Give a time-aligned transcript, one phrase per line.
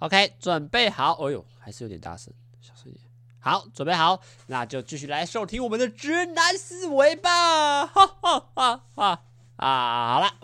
[0.00, 1.14] OK，准备好。
[1.14, 3.02] 哎呦，还是有点大声，小声一点。
[3.40, 7.86] 好，准备好，那就继续来收听我们的直男思维吧。
[7.86, 9.22] 哈哈哈哈
[9.56, 10.34] 啊，好了。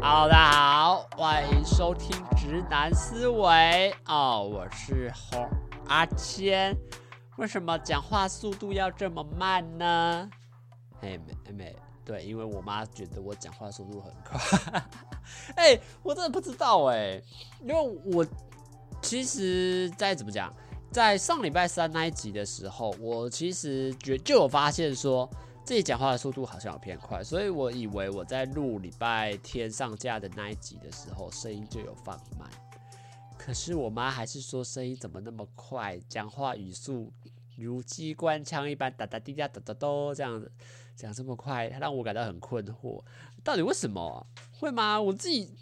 [0.00, 5.46] 好，大家好，欢迎收听直男思维哦，我是洪
[5.88, 6.74] 阿谦。
[7.36, 10.30] 为什么讲话速度要这么慢呢？
[11.02, 14.82] 嘿，妹妹，对，因为我妈觉得我讲话速度很快。
[15.54, 17.20] 哎，我真的不知道哎，
[17.60, 18.26] 因为我
[19.02, 20.50] 其实再怎么讲，
[20.90, 25.28] 在上礼拜三那一集的时候，我其实觉就有发现说。
[25.66, 32.48] 自己讲话的速度好像有偏快，所以我以为我在录礼拜天上架的那一集的时候，声音就有放慢。
[33.36, 37.12] 可是我妈还是说声音怎么那么快，讲话语速
[37.56, 40.52] 如机关枪一般，哒哒滴哒哒哒哒这样子
[40.94, 43.02] 讲这么快，让我感到很困惑。
[43.42, 44.24] 到底为什么？
[44.52, 45.02] 会吗？
[45.02, 45.52] 我自己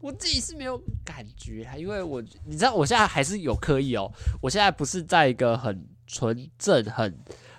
[0.00, 7.14] 我自己是没有感觉啊，因为我你知道我现在还是有刻意哦，我现在不是在一个很纯正很。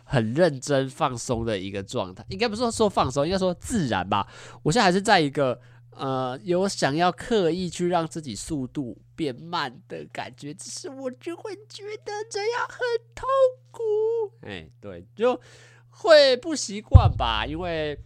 [0.09, 4.25] 很认真放松的一个状态，应该不是说放松，应该说自然吧。
[4.63, 5.59] 我现在还是在一个
[5.91, 12.79] 呃有想要刻意去让自己速度变慢的感觉，只是我就会觉得这样很
[13.13, 13.27] 痛
[13.71, 13.83] 苦。
[14.43, 15.39] 哎，对，就
[15.89, 17.99] 会不习惯吧，因为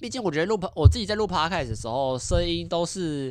[0.00, 3.30] 毕竟我觉得录我自己在录 p o d 的时候，声音都是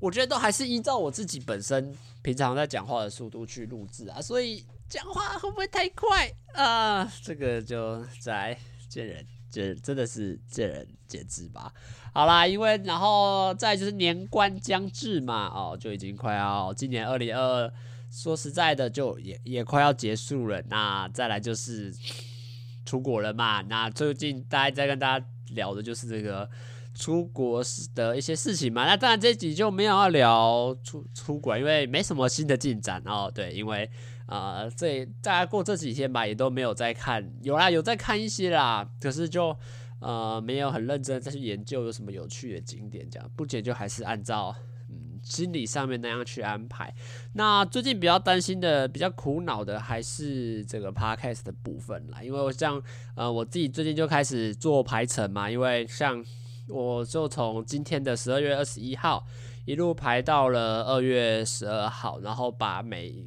[0.00, 4.64] 我觉得都还是依照我自己本身平常在讲话的速度去录制啊，所以。
[4.88, 7.04] 讲话会不会太快啊？
[7.22, 11.70] 这个就再见仁见，真的是见仁见智吧。
[12.14, 17.72] 好啦，因为然后再就是年关将至嘛，哦，就已经快要今年二零二二，
[18.10, 20.62] 说实在的，就也也快要结束了。
[20.70, 21.94] 那再来就是
[22.86, 23.60] 出国了嘛。
[23.60, 26.48] 那最近大家在跟大家聊的就是这个
[26.98, 27.62] 出国
[27.94, 28.84] 的一些事情嘛。
[28.84, 33.30] 那当然这集就没有要聊出出国，因为没什么新的进展哦。
[33.32, 33.88] 对，因为。
[34.28, 39.56] 啊、呃，这大家过这几天吧，也都没有在看，有啦，有在看一些啦，可是就
[40.02, 44.54] 呃没有很认真再去研究有什么有趣的景点，这样，目前就还是按照
[44.90, 46.94] 嗯心理上面那样去安排。
[47.32, 52.82] 那最近比较担心的、比较苦恼的还是这个 podcast 的部分啦，因为我像
[53.16, 56.22] 呃我自己最近就开始做排程嘛，因为像
[56.68, 59.24] 我就从今天的十二月二十一号
[59.64, 63.24] 一路排到了二月十二号，然后把每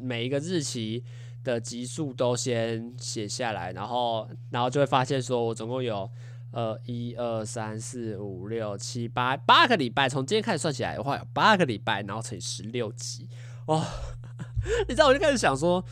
[0.00, 1.02] 每一个日期
[1.42, 6.08] 的集数都先写下来，然后，然后就会发现说，我总共有
[6.52, 13.28] 呃一二三四五六七八八个礼拜，从今天开始算起来的话，有八个礼拜，然后乘以十六集，
[13.66, 13.84] 哦，
[14.88, 15.84] 你知道，我就开始想说，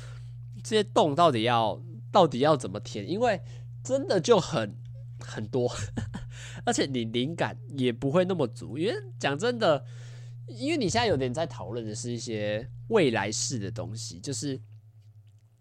[0.63, 3.09] 这些洞到底要到底要怎么填？
[3.09, 3.41] 因为
[3.83, 4.77] 真的就很
[5.19, 5.71] 很多，
[6.65, 9.85] 而且你灵感也不会那么足，因为讲真的。
[10.49, 14.61] 因为你现在有点在讨论的是一些未来式的东西，就是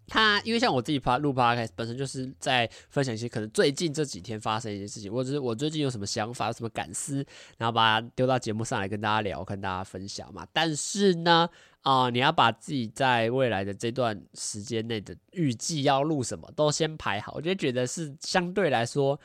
[0.04, 7.24] 他，因为像我自己发录 podcast 本身就是在分享一些可能最近这几天发生一些事情，或者是我最近有什么想法、有什么感思，
[7.56, 10.44] 然后把它丢到节目上来跟大家聊、跟大家分享嘛。
[10.52, 11.48] 但是呢，
[11.82, 19.20] 啊、你要把自己在未来的这段时间内的预计要录什么都先排好，我就觉得是相对来说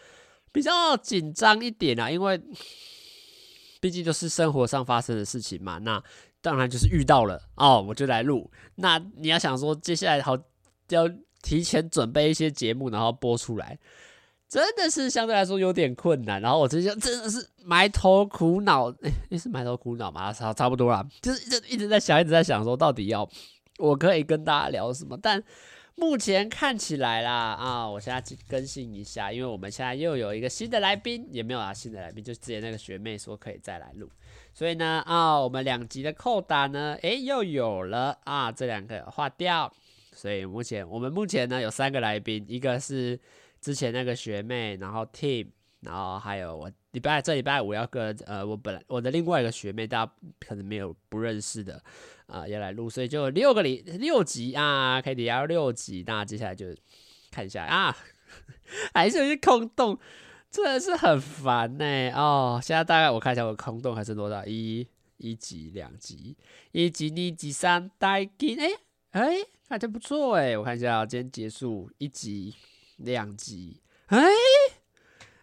[0.56, 2.42] 比较紧张一点啊，因为。
[3.82, 6.02] 毕竟就是生活上发生的事情嘛，那
[6.42, 8.50] 当然就是遇到了哦，我就来录。
[8.76, 10.36] 那你要想说接下来好
[10.90, 11.08] 要
[11.44, 13.78] 提前准备一些节目，然后播出来，
[14.50, 16.42] 真的是相对来说有点困难。
[16.42, 23.30] 然后我最近真的是埋头苦恼，诶，也是埋头苦恼嘛，差差不多啦，就是一直一直在想，一直在想说到底要
[23.78, 25.44] 我可以跟大家聊什么，但。
[25.96, 34.10] 目前看起来啦，啊，我现在去更新一下，因为我们现在又有一个新的来宾，也没有啊，新的来宾就是之前那个学妹说可以再来录，
[34.54, 39.72] 所以呢，啊，我们两集的扣打呢，诶，又有了啊，这两个划掉，
[40.12, 43.18] 所以目前我们目前呢有三个来宾，一个是
[43.62, 45.48] 之前那个学妹，然后 Team，
[45.86, 51.82] 然后还有我礼拜这礼拜五要跟呃我本来我的另外一个学妹，大家可能没有不认识的。
[52.28, 56.04] 啊，要来录，所以就六个里六集啊，可以聊六集。
[56.08, 56.66] 那接下来就
[57.30, 57.96] 看一下啊，
[58.96, 60.00] 还是有些空洞，
[60.50, 62.12] 真的是很烦呢。
[62.16, 64.44] 哦，现在大概我看一下，我空洞还剩多少？
[64.48, 64.88] 一
[65.18, 66.36] 一集、两集，
[66.72, 68.60] 一集、二集、三待金。
[68.60, 68.70] 哎
[69.12, 69.36] 哎，
[69.70, 70.58] 感觉不错哎。
[70.58, 72.56] 我看一下，今天结束一集、
[72.98, 73.80] 两集。
[74.08, 74.18] 哎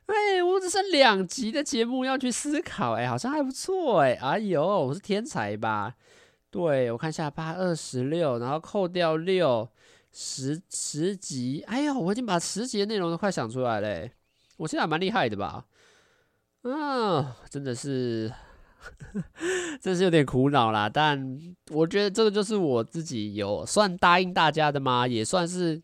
[0.06, 2.94] 哎，我只剩两集的节目要去思考。
[2.94, 4.14] 哎，好像还不错哎。
[4.20, 5.94] 哎呦，我是天才吧？
[6.50, 9.66] 对，我看一下八二十六，然后扣掉六
[10.10, 14.08] 十十集，哎呦，我已经把十集的内容都快想出来了，
[14.58, 15.64] 我现在还蛮厉害的吧？
[16.62, 18.30] 啊，真的是，
[19.80, 20.90] 真是有点苦恼啦。
[20.90, 21.38] 但
[21.70, 25.06] 我觉得这个就是我自己有算答应大家的吗？
[25.06, 25.80] 也算是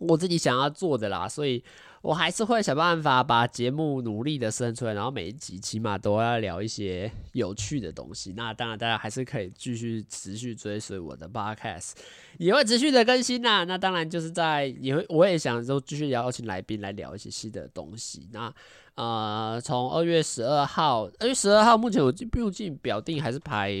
[0.00, 1.62] 我自己想要做的啦，所以。
[2.00, 8.32] 我还是会想办法把节目努力的生出来，然后每一集起码都要聊一些有趣的东西。
[8.36, 11.92] 那当然，大家还是可以继续持续追随我的 podcast，
[12.38, 13.64] 也会持续的更新呐。
[13.64, 18.28] 那当然就是在也会，我也想说继续邀请来宾来聊一些新的东西。
[18.32, 18.52] 那
[18.94, 23.72] 呃，从二月十二号，二月十二号目前我毕竟表定还是排。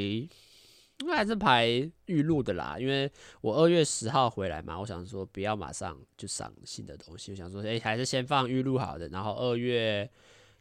[1.00, 1.68] 应该还是排
[2.06, 3.10] 预录的啦，因为
[3.40, 10.10] 我二月十号回来嘛，我想说不要马上就上新的东西，我想说，哎，还是先放预录好的，然后二月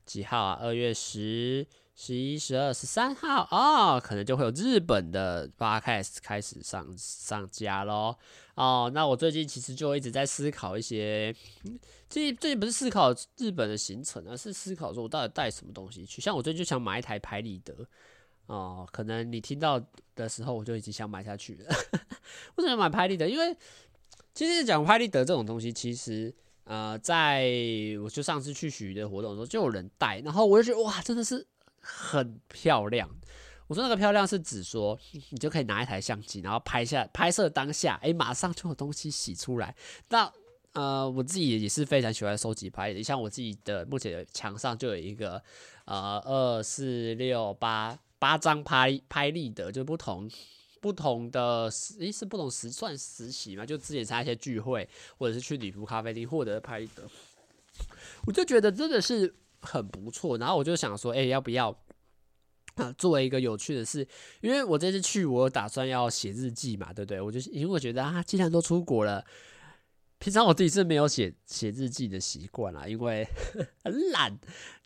[0.05, 0.59] 几号啊？
[0.61, 8.15] 二月十、十一、十二、十三号哦，可能就会有日本的 podcast 开始上上架喽。
[8.53, 11.35] 哦，那我最近其实就一直在思考一些，
[12.07, 16.21] 最近最近不是思考日本的行程，而是思考说我到底带什么东西去。
[16.21, 17.75] 像我最近就想买一台拍立得。
[18.47, 19.81] 哦，可能你听到
[20.15, 21.75] 的时候，我就已经想买下去了。
[22.55, 23.29] 为什么买拍立得？
[23.29, 23.55] 因为
[24.33, 26.33] 其实讲拍立得这种东西，其实
[26.63, 27.45] 呃，在
[28.01, 31.45] 我就上次去许的活动的时候，就有人带，然后我就觉得哇，真的是
[31.79, 33.09] 很漂亮。
[33.67, 34.97] 我说那个漂亮是指说，
[35.29, 39.75] 你就可以拿一台相机，然后拍下拍摄当下，哎，马上就有东西洗出来。
[40.07, 40.31] 那
[40.71, 45.43] 呃，我自己也是非常喜欢收集拍立得，像我自己的目前的墙上就有一个
[45.83, 47.99] 呃二四六八。
[48.19, 50.29] 八张拍拍立得，就不同
[50.79, 53.65] 不同的时，诶，是不同时算实习嘛？
[53.65, 54.87] 就之前参加一些聚会，
[55.17, 57.03] 或者是去女仆咖啡厅获得拍立得，
[58.25, 60.37] 我就觉得真的是很不错。
[60.37, 61.69] 然后我就想说，诶，要不要
[62.75, 62.91] 啊？
[62.97, 64.07] 作为一个有趣的事，
[64.41, 67.19] 因为我这次去，我打算要写日记嘛，对不对？
[67.21, 69.25] 我就因为我觉得啊，既然都出国了。
[70.19, 73.27] 平常我自己是没有写写日记的习惯啦，因为
[73.83, 74.37] 很懒。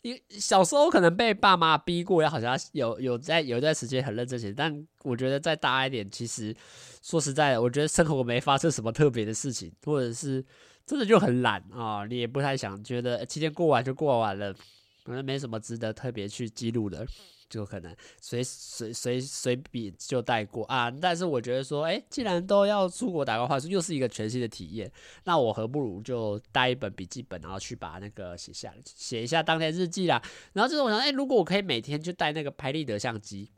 [0.02, 4.52] 因为小时候可能被爸妈逼过，也好像有有在有一段时间很认真写。
[4.52, 6.54] 但我觉得再大一点，其实
[7.02, 10.44] 说实在的，我觉得生活没发生什么特别的事情，或者是
[10.84, 14.52] 真的就很懒啊、你也不太想觉得七天过完就过完了，
[15.04, 17.06] 可能没什么值得特别去记录的。
[17.48, 24.90] 就可能随随随随笔就带过啊，但是我觉得说，哎，既然都要出国打工换宿，又是一个全新的体验，
[25.24, 30.22] 那我何不如就带一本笔记本，然后去把那个写下，写一下当天日记啦。
[30.54, 33.50] 然后就是我想，哎，如果我可以每天就带那个拍立得相机，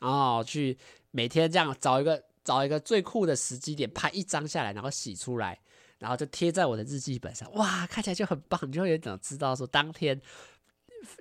[0.00, 0.78] 哦，去
[1.10, 5.60] 每天这样找一个找一个最酷的时机点拍一张下来，然后洗出来，
[5.98, 10.18] 然后就贴在我的日记本上，哇，看起来就很棒，你就会有点知道说当天。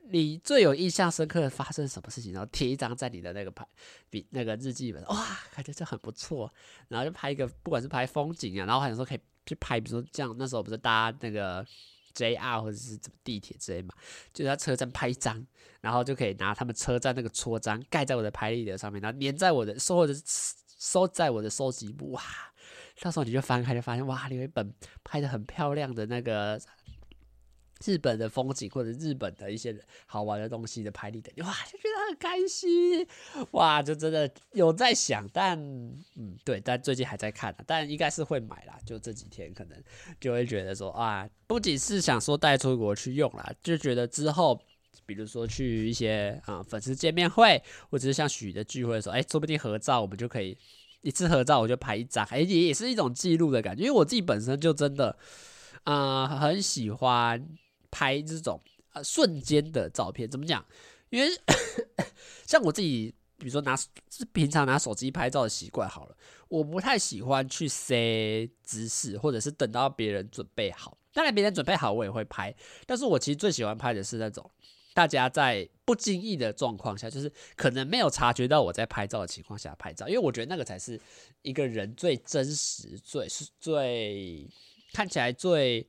[0.10, 2.34] 你最有印象深刻的发生什么事情？
[2.34, 3.66] 然后贴一张在你的那个牌
[4.10, 6.54] 笔那个日记本，哇，感觉这很不错。
[6.88, 11.66] 然后就拍一个，不管是拍风景啊，然后还有时候可以去拍，比如说这样，那时候不是搭那个
[12.14, 13.94] JR 或者是怎么地铁之类嘛，
[14.34, 15.46] 就在车站拍一张，
[15.80, 20.14] 然后就可以拿他们车站那个戳章盖在我的拍立得上面，然后粘在我的收或者
[20.78, 22.12] 收在我的收集簿。
[22.12, 22.22] 哇，
[23.02, 24.74] 到时候你就翻开就发现，哇，你有一本
[25.04, 26.62] 拍得很漂亮的那个。
[27.84, 29.76] 日本的风景或者日本的一些
[30.06, 33.08] 好玩的东西的拍立得，哇，就觉得很开心，
[33.52, 35.58] 哇，就真的有在想，但
[36.16, 39.78] 嗯，对，但最近还在看，但应该是会买啦，就这几天可能
[40.20, 44.60] 就会觉得说啊，不仅是想说带出国去用啦，就觉得之后，
[45.06, 50.58] 比如说去一些啊、粉丝见面会，或者是像许的聚会的时候，哎，说不定合照我们就可以
[51.02, 55.18] 一次合照我就拍一张，哎，也也是一种记录的感觉，因为我自己本身就真的
[55.84, 57.48] 啊、很喜欢。
[57.92, 58.60] 拍这种
[58.94, 60.66] 呃瞬间的照片怎么讲？
[61.10, 61.30] 因为
[62.48, 63.78] 像我自己，比如说拿
[64.32, 66.16] 平常拿手机拍照的习惯好了，
[66.48, 70.98] 我不太喜欢去塞姿势，或者是等到别人准备好。
[71.12, 72.56] 当然别人准备好我也会拍，
[72.86, 74.50] 但是我其实最喜欢拍的是那种
[74.94, 80.98] 大家在不经意的状况下，就是可能没有察觉到我在拍照的情况下拍照，因为我觉得那个才是
[81.42, 84.48] 一个人最真实、最是最
[84.94, 85.86] 看起来最。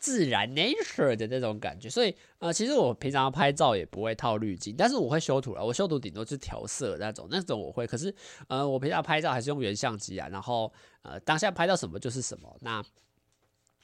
[0.00, 5.62] 自然 nature 的那种感觉，所以呃，其实我平常拍照也不会套滤镜，但是我会修图了。
[5.62, 7.86] 我修图顶多是调色那种，那种我会。
[7.86, 8.12] 可是
[8.48, 12.56] 呃，我平常拍照还是用原相机啊，然后呃，当下拍到什么就是什么。
[12.62, 12.82] 那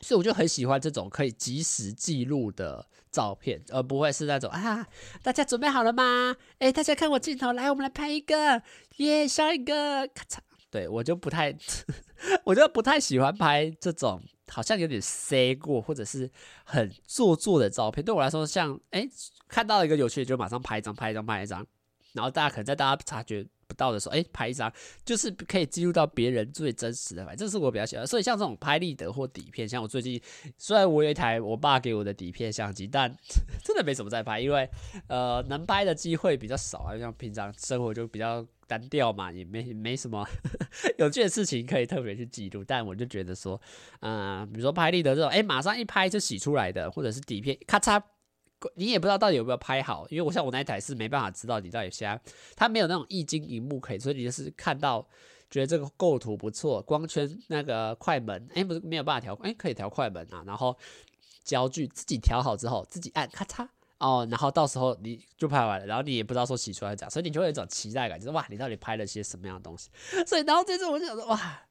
[0.01, 4.89] 所以我就很喜欢这种可以即时记录的照片，而不会是那种啊，
[5.23, 6.35] 大家准备好了吗？
[6.59, 8.63] 哎，大家看我镜头，来，我们来拍一个，
[8.97, 10.39] 耶，下一个，咔嚓。
[10.71, 11.55] 对，我就不太，
[12.45, 14.23] 我就不太喜欢拍这种。
[14.49, 16.31] 好像有点塞过，或者是
[16.65, 18.05] 很做作的照片。
[18.05, 19.09] 对我来说像，像、欸、哎，
[19.49, 21.67] 看到一个有趣的，就马上拍一张，拍一张，拍一张。
[22.13, 24.73] 然后大家可能在大家察觉不到的时候，哎、拍一张
[25.05, 28.07] 就是可以记录到别人最真实的反应，这是我比较喜欢。
[28.07, 30.21] 所以像这种拍立得或底片，像我最近
[30.57, 33.15] 虽然我有一台我爸给我的底片相机，但
[33.65, 34.69] 真的没怎么在拍，因为
[35.09, 40.27] 呃能拍的机会比较少啊，像平常生活就比较单调嘛，也没没什么
[40.99, 42.65] 有趣的事情可以特别去记录。
[42.65, 43.61] 但我就觉得说，
[44.01, 48.03] 嗯、比如说拍立得这种，哎、马上一拍就洗出来的，或者是底片咔嚓。
[48.75, 55.07] 你也不知道到底有没有拍好，因为我像我那一台是没办法知道你到底现在，它没有那种液晶萤幕可以，所以你就是看到
[55.51, 60.77] 觉得这个构图不错，光圈那个快门，哎、不是没有办法调，哎、可以调快门啊，然后
[61.45, 69.91] 焦距自己调好之后，自己按咔嚓哦，然后到时候你就拍完了，然后你也不知道说洗出来怎样，所以你就会有一种期待感，就是哇，你到底拍了些什么样的东西？
[70.27, 71.63] 所以然后这次我就想说哇，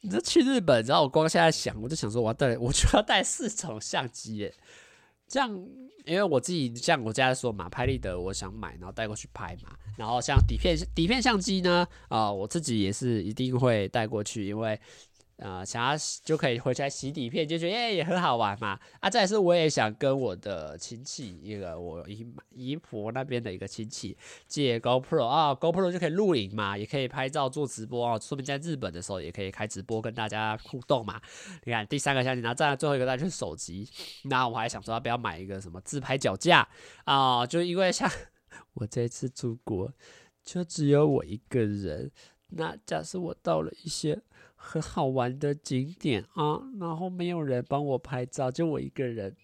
[0.00, 4.54] 你这去日本，然后我光现在想，我就想说我要带，我就要带四种相机耶。
[5.28, 5.50] 这样，
[6.04, 9.70] 因为我自己像我家说嘛，拍立得我想买，然后带过去拍嘛。
[9.96, 14.78] 然后像底片底片相机呢，啊、我自己也是一定会带过去，因为。
[15.38, 18.80] 啊、呃，想要就可以回去来洗底片，就觉得耶也很好玩嘛。
[19.00, 24.16] 啊，再是我也想跟我的亲戚，一个我姨姨婆那边的一个亲戚
[24.46, 28.18] 借 GoPro 啊，GoPro 就可以录影嘛，也可以拍照做直播啊。
[28.18, 31.20] 说不定在日本的时候也可以开直播跟大家互动嘛。
[31.64, 33.86] 你看第三个相机，然后再来最后一个那就是手机。
[34.24, 36.66] 那我还想说要不要买一个什么自拍脚架
[37.04, 37.46] 啊？
[37.46, 38.10] 就因为像
[38.72, 39.92] 我这次出国
[40.42, 42.10] 就只有我一个人，
[42.52, 44.22] 那假设我到了一些。
[44.58, 49.36] 很好玩的景点啊，然后没有人帮我拍照，就我一个人，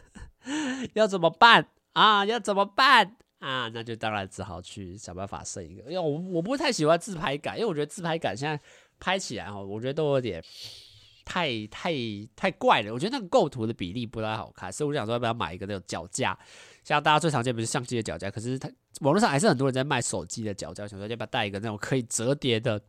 [0.94, 2.24] 要怎么办啊？
[2.24, 3.68] 要怎么办啊？
[3.74, 5.82] 那就当然只好去想办法摄一个。
[5.90, 8.60] 因为我我不太喜欢自拍杆，因为我觉得自拍杆现在
[9.00, 10.40] 拍起来哦，我觉得都有点
[11.24, 11.92] 太太
[12.36, 12.92] 太怪了。
[12.92, 16.38] 我觉得那个构图的比例不太好看，所以我想说要不要买一个那种脚架，
[16.84, 22.80] 像大家最常见不是相机的脚架，可是它网络上还是很多人在卖手机的脚架，想说要不要带一个那种可以折叠的。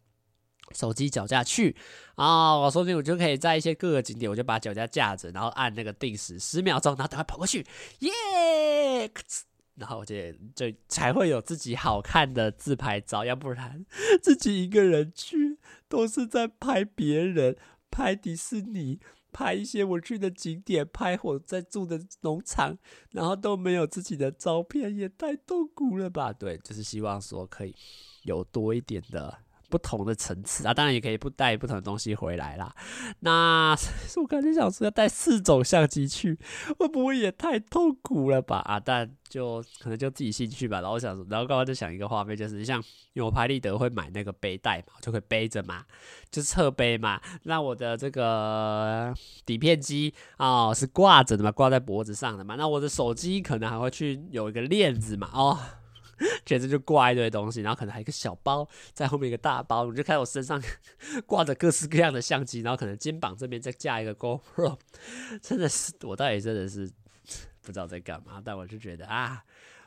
[0.74, 1.76] 手机脚架去
[2.16, 2.58] 啊！
[2.58, 7.66] 我说不定我就可以在一些各个景点，我就把脚架架着，然后按那个定时十秒钟，然后等快跑过去，
[8.00, 9.12] 耶！
[9.76, 10.16] 然后我就
[10.56, 13.86] 就才会有自己好看的自拍照，要不然
[14.22, 17.56] 自己一个人去都是在拍别人，
[17.92, 19.00] 拍迪士尼，
[19.32, 22.76] 拍一些我去的景点，拍我在住的农场，
[23.12, 26.34] 然后都没有自己的照片，也太痛苦了吧？
[26.34, 27.76] 对，就是希望说可以
[28.24, 29.38] 有多一点的。
[29.70, 32.74] 不同的层次啊，当然也可以不带不同的东西回来啦。
[33.20, 33.76] 那
[34.16, 36.38] 我刚才想说要带四种相机去，
[36.80, 38.60] 会不会也太痛苦了吧？
[38.60, 40.80] 啊，但就可能就自己兴趣吧。
[40.80, 42.80] 然后我想说，然后刚刚就想一个画面，就是像
[43.14, 45.84] 因为我拍立得会买那个背带嘛，就可以背着嘛，
[46.32, 47.20] 就侧背嘛。
[47.44, 49.14] 那我的这个
[49.46, 52.56] 底片机啊、哦、是挂着的嘛，挂在脖子上的嘛。
[52.56, 55.60] 那我的手机可能还会去有一个链子嘛，哦。
[56.46, 60.62] 简直就挂一堆东西，然后可能还有一个小包在后面，一个大包，你就看我身上
[61.26, 64.78] 挂着各式各样的相机，然后可能肩膀这边再架一个 GoPro，
[65.42, 66.90] 真的是我到底真的是
[67.62, 69.44] 不知道在干嘛，但我就觉得啊，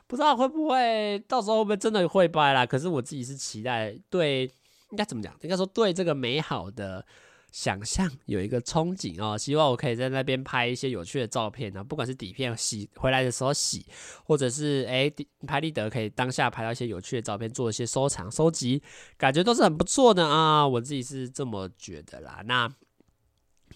[0.07, 2.65] 不知道会不会到时候会不会真的会拍啦？
[2.65, 4.43] 可是我自己是期待，对，
[4.91, 5.35] 应该怎么讲？
[5.41, 7.05] 应该说对这个美好的。
[7.51, 11.83] 想象有一个憧憬哦，希望我可以在那边拍一些有趣的照片呢。
[11.83, 13.85] 不管是底片洗回来的时候洗，
[14.23, 15.11] 或者是哎
[15.45, 18.81] 拍立得可以当下拍到一些有趣的照片，做一些收藏收集，
[19.17, 20.65] 感觉都是很不错的啊。
[20.65, 22.41] 我自己是这么觉得啦。
[22.45, 22.71] 那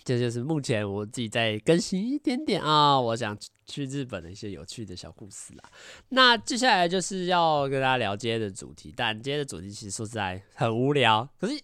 [0.06, 5.64] 这就是目前我自己在更新一点点啊，我想去日本的一些有趣的小故事啦。
[6.10, 11.62] 那接下来就是要跟大家聊今天的主题，但今天的主题其实说实在很无聊，可是。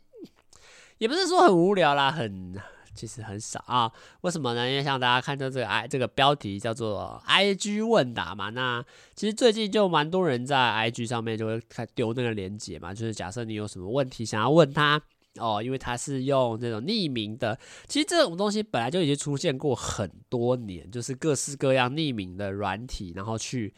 [1.01, 2.53] 也不是说很无聊啦，很
[2.93, 3.91] 其实很少啊。
[4.21, 4.69] 为什么呢？
[4.69, 15.01] 因为像大家看到这个 i 这个标题叫做 IG 问答嘛，那其实最近就蛮多人在 IG 上面就会开丢那个链接嘛，就是假设你有什么问题想要问他
[15.39, 17.57] 哦，因为他是用这种匿名的。
[17.87, 23.73] 其实这种东西本来就已经出现过很多年，就是各式各样匿名的软体，然后去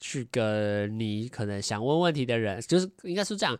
[0.00, 3.58] 去跟你可能想问问题的人，就是应该是这样，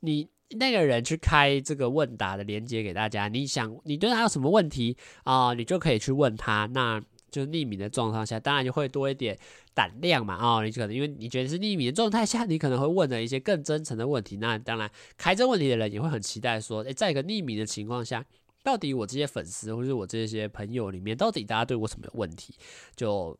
[0.00, 0.28] 你。
[0.58, 9.38] 那个人去开这个问答的连接给大家，你想你对他有什么问题啊、你就可以去问他，那就匿名的状态下，当然就会多一点
[9.74, 18.24] 胆量嘛、哦，你可能因为你觉得是匿名的状态下，你可能会问了一些更真诚的问题，那当然开这问题的人也会很期待说，诶，在一个匿名的情况下，
[18.64, 22.54] 到底我这些粉丝或者我这些朋友里面，到底大家对我什么问题，
[22.96, 23.38] 就。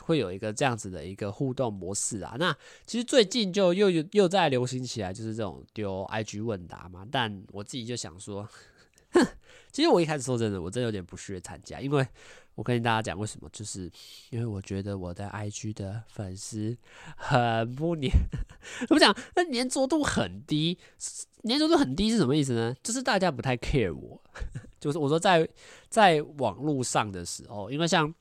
[0.00, 7.06] 会有一个这样子的一个互动模式啊，那其实最近就又又在流行起来，就是这种丢 IG 问答嘛。
[7.10, 8.48] 但我自己就想说，
[9.10, 9.26] 哼，
[9.70, 12.06] 其实我一开始说真的，我真的有点不屑参加，因为
[12.54, 13.90] 我跟大家讲为什么，就是
[14.30, 16.76] 因为我觉得我的 IG 的粉丝
[17.16, 18.10] 很不黏，
[18.88, 19.14] 怎么讲？
[19.34, 20.78] 那黏着度很低，
[21.42, 22.74] 黏着度很低是什么意思呢？
[22.82, 24.22] 就是大家不太 care 我，
[24.80, 25.48] 就是我说在
[25.88, 28.14] 在网络上的时候，因为像。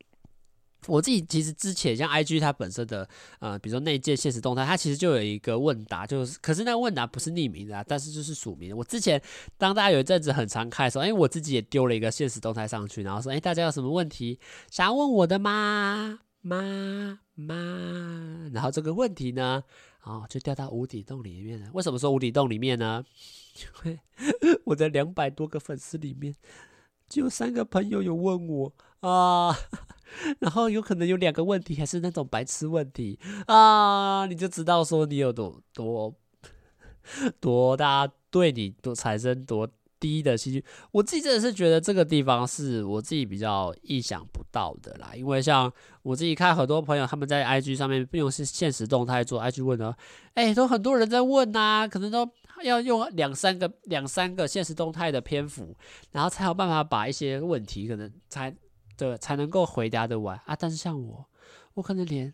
[0.87, 3.07] 我自己其实之前像 IG 它本身的
[3.39, 8.75] 呃，比如说内建现实动态，它其实就有一个问答，就是可是那个问答不是匿名的啊，但是就是署名。
[8.75, 9.21] 我之前
[9.57, 16.19] 当大家有一阵子很常开的时候，哎，我自己也丢了一个现实动态上去，然后说，哎，大家有什么问题想要问我的吗？
[16.41, 18.49] 吗吗？
[18.51, 19.63] 然后这个问题呢，
[20.03, 21.69] 哦，就掉到无底洞里面了。
[21.73, 23.05] 为什么说无底洞里面呢？
[23.85, 23.99] 因为
[24.65, 26.33] 我的两百多个粉丝里面，
[27.07, 29.55] 只有三个朋友有问我啊。
[30.39, 33.17] 然后有可能有两个问题，还是那种白痴问题
[33.47, 36.13] 啊，你就知道说你有多多
[37.39, 39.67] 多大对你多产生多
[40.01, 40.63] 低的兴趣。
[40.91, 45.71] 我自己真的是觉得这个地方是我自己比较意想不到的啦，因为像
[46.03, 49.95] 我自己看很多朋友他们在 IG 上面不用是现实动态做 IG 问的，
[50.33, 52.29] 哎，都很多人在问呐、可能都
[52.63, 55.75] 要用两三个两三个现实动态的篇幅，
[56.11, 58.53] 然后才有办法把一些问题可能才。
[59.01, 60.55] 对，才能够回答得完啊！
[60.55, 61.25] 但是像我，
[61.73, 62.31] 我可能连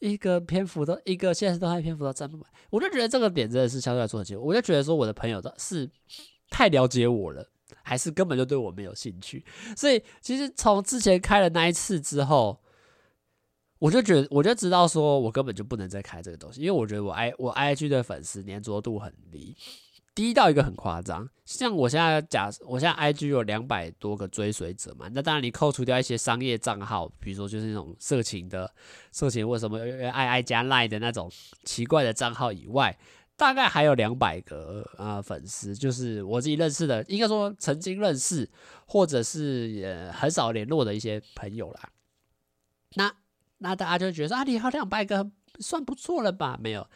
[0.00, 4.44] 一个篇幅都一个现实动态篇幅都占不满，我就觉得这个点真的是相对来说很奇怪。
[4.44, 5.88] 我就觉得说我的朋友的是
[6.50, 7.48] 太了解我了，
[7.84, 9.44] 还是根本就对我没有兴趣？
[9.76, 12.60] 所以其实从之前开了那一次之后，
[13.78, 19.56] 我就觉得我就知道说我根本就不能再开这个东西，因为我觉得我 i 我 IG 的粉丝黏着度很低。
[20.14, 28.70] 低到一个很夸张，像我现在假，我现在 IG 有两百多个追随者嘛，那当然你扣除掉一些商业账号，比如说就是那种色情的、
[29.10, 29.78] 色情或什么
[30.12, 31.30] 爱爱加赖的那种
[31.64, 32.98] 奇怪的账号以外，
[33.36, 38.48] 大概还有两百个呃粉丝，就是我自己认识的，应该说曾经认识
[38.86, 41.88] 或者是也很少联络的一些朋友啦。
[42.96, 43.10] 那
[43.58, 45.30] 那大家就觉得啊，你好两百个
[45.62, 46.58] 算不错了吧？
[46.60, 46.86] 没有。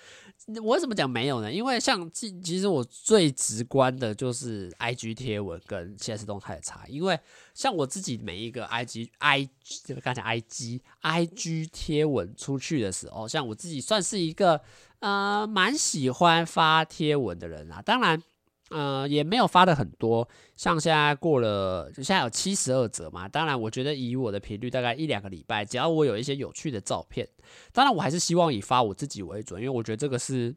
[0.62, 1.52] 我怎么讲没有呢？
[1.52, 6.84] 因为像其其实我最直观的就是 I G 贴文跟现实动态的差。
[6.88, 7.18] 因为
[7.54, 9.48] 像我自己每一个 I G I
[9.84, 14.60] 就刚才 I G I G 贴文出去的时候，像我自己算是一个
[14.98, 17.80] 呃蛮喜欢发贴文的人啊。
[17.80, 18.22] 当然。
[18.70, 23.28] 呃，也没有发的很多，像现在过了，现在有七十二折嘛。
[23.28, 27.28] 当然，我觉得以我的频率，大概一两个礼拜，只要我有一些有趣的照片，
[27.72, 30.52] 当然我还是希望以发我自己为准，因为我觉得这个是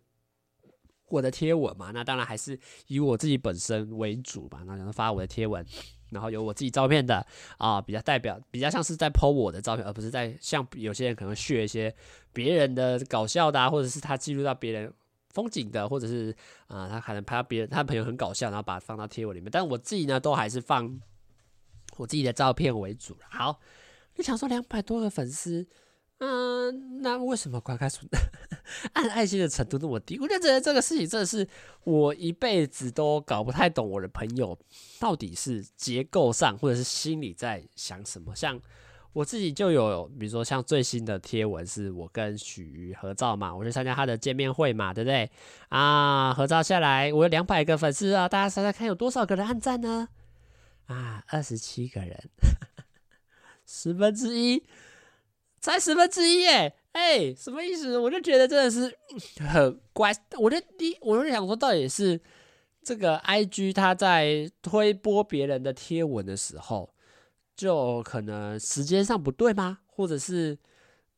[1.10, 1.91] 我的贴文嘛。
[1.91, 4.63] 那当然还是以我自己本身为主吧。
[4.65, 5.63] 那想发我的贴文，
[6.10, 7.24] 然后有我自己照片的
[7.60, 11.95] 啊，比较代表，比较像是在 po 我的照片，而不是在像有些人可能 share 一些
[12.34, 14.91] 别人的搞笑的啊，或者是他记录到别人。
[15.30, 16.36] 风景的，或者是
[16.68, 19.50] 啊、他可能拍到别人，他朋友很搞笑，然后把它放到贴文里面。
[19.52, 21.00] 但我自己呢，都还是放
[21.98, 23.15] 我自己的照片为主。
[23.30, 23.60] 好，
[24.15, 25.68] 你想说两百多个粉丝，
[26.18, 28.08] 嗯、那为什么观看数
[28.94, 30.20] 按爱心的程度那么低？
[30.20, 31.48] 我就觉得这个事情真的是
[31.84, 34.58] 我一辈子都搞不太懂，我的朋友
[35.00, 38.60] 到底是结构上，或者是心里在想什么，像。
[39.12, 45.30] 我自己就有，比如说像最新的贴文是我跟许瑜合照嘛，我去参加他的见面会嘛，对不对？
[45.69, 50.10] 啊，合照下来，我有两百个粉丝啊，大家猜猜看有多少个人按赞呢？
[50.86, 52.30] 啊，二十七个人，
[53.65, 54.63] 十分之一，
[55.60, 56.76] 才十分之一耶！
[56.91, 57.98] 哎，什么意思？
[57.98, 58.95] 我就觉得真的是
[59.48, 62.22] 很怪，我就第，我就想说，到底是
[62.84, 66.93] 这个 IG 他在推播别人的贴文的时候。
[67.60, 69.80] 就可能时间上不对吗？
[69.88, 70.58] 或者是，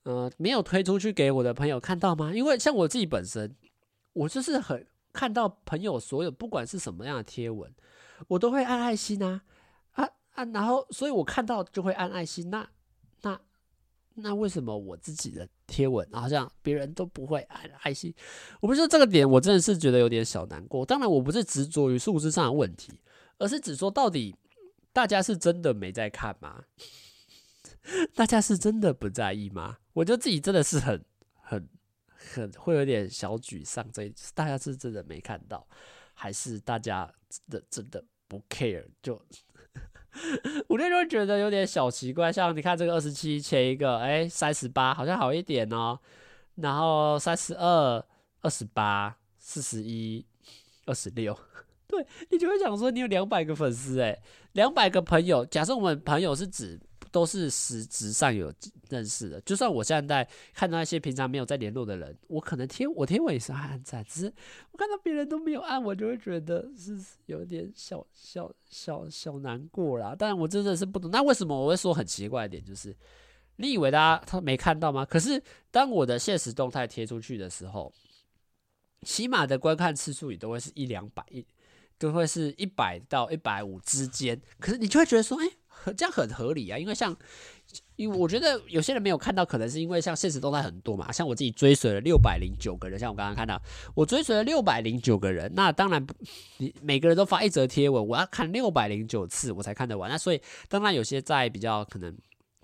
[0.01, 2.34] 呃，没有推出去给我的朋友看到吗？
[2.34, 3.56] 因为像我自己本身，
[4.13, 7.71] 我就是很看到朋友所有不管是什么样的贴文，
[8.27, 9.43] 我都会按爱心啊
[9.91, 10.43] 啊啊！
[10.45, 12.49] 然后，所以我看到就会按爱心。
[12.49, 12.67] 那
[13.21, 13.39] 那
[14.15, 18.12] 那为什么我自己的贴文好像别人都不会按爱心？
[18.62, 20.84] 我不知道这个点，我真的是觉得有点小难过。
[20.84, 22.99] 当然，我不是执着于数字上的问题，
[23.38, 24.36] 而是只说到底。
[24.93, 26.65] 大家是真的没在看吗？
[28.15, 29.77] 大家是真的不在意吗？
[29.93, 31.67] 我觉得自己真的是很、很、
[32.13, 33.89] 很会有点小沮丧。
[33.91, 35.67] 这大家是真的没看到，
[36.13, 38.86] 还是大家真的真的不 care？
[39.01, 39.15] 就
[40.69, 42.32] 我那时候觉得有点小奇怪。
[42.32, 45.99] 像你看这个二十七，前一个哎三十八，好像好一点哦。
[46.56, 48.06] 然后三十二、
[48.41, 50.25] 二十八、四十一、
[50.86, 51.38] 二十六。
[51.88, 54.21] 对，你就会想说，你有两百个粉丝，哎，
[54.53, 55.45] 两百个朋友。
[55.45, 56.79] 假设我们朋友是指
[57.11, 58.53] 都是实质上有
[58.89, 59.39] 认识的。
[59.41, 64.33] 就算我现在看到一些平常没有在联络的人，我可能贴我贴我也是按赞，只是
[64.71, 70.15] 我看到别人都没有按，我就会觉得是有点小小小小难过啦。
[70.17, 72.95] 但我真的是不懂，那为什么我会说很奇怪的点就是，
[73.57, 75.05] 你以为大家他没看到吗？
[75.05, 77.91] 可是当我的现实动态贴出去的时候，
[79.03, 81.45] 起码的观看次数也都会是一两百亿。
[82.01, 85.45] 就会是一百到一百五之间，可是你就会觉得说，哎、
[85.85, 87.15] 欸，这样很合理啊，因为像，
[87.95, 93.61] 因为我觉得有些人没有看到，可能是因为像现实动态很多嘛，像我自己追随了六百零九个人，像我刚刚看到，
[93.93, 96.03] 我追随了六百零九个人，那当然，
[96.57, 102.17] 你每个人都发一则贴文，我要看六百零九次我才看得完，那所以当然有些在比较可能。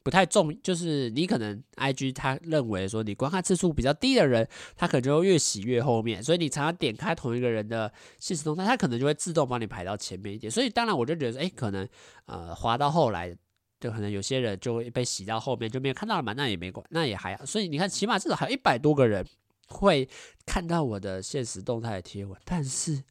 [0.07, 10.49] 不太重，就是你可能 IG 他认为说你观看次数比较低的人，他可能就会越洗越后面，所以你常常点开同一个人的现实动态，他可能就会自动帮你排到前面一点。
[10.49, 11.85] 所以当然我就觉得，哎，可能
[12.25, 13.37] 呃滑到后来，
[13.81, 17.45] 就可能有些人就会被洗到后面就没有看到了嘛，那也没关，那也还好。
[17.45, 19.27] 所以你看，起码至少还有一百多个人
[19.67, 20.07] 会
[20.45, 23.03] 看到我的现实动态的贴文，但是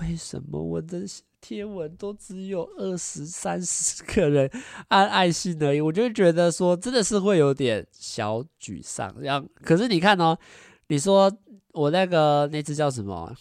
[0.00, 1.06] 为什么我的？
[1.40, 4.50] 贴文都只有二十三十个人
[4.88, 9.14] 按爱心而已，我就觉得说真的是会有点小沮丧。
[9.18, 10.36] 这样，可是你看哦，
[10.88, 11.32] 你说
[11.72, 13.34] 我那个那只叫什么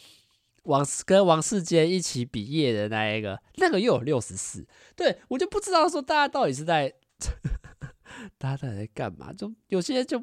[0.63, 6.93] 王跟王世坚一起毕业的那一个，那个又有六十四，对，我就不知道说大家到底是在
[8.38, 10.21] 大家到底在干嘛，就有些就。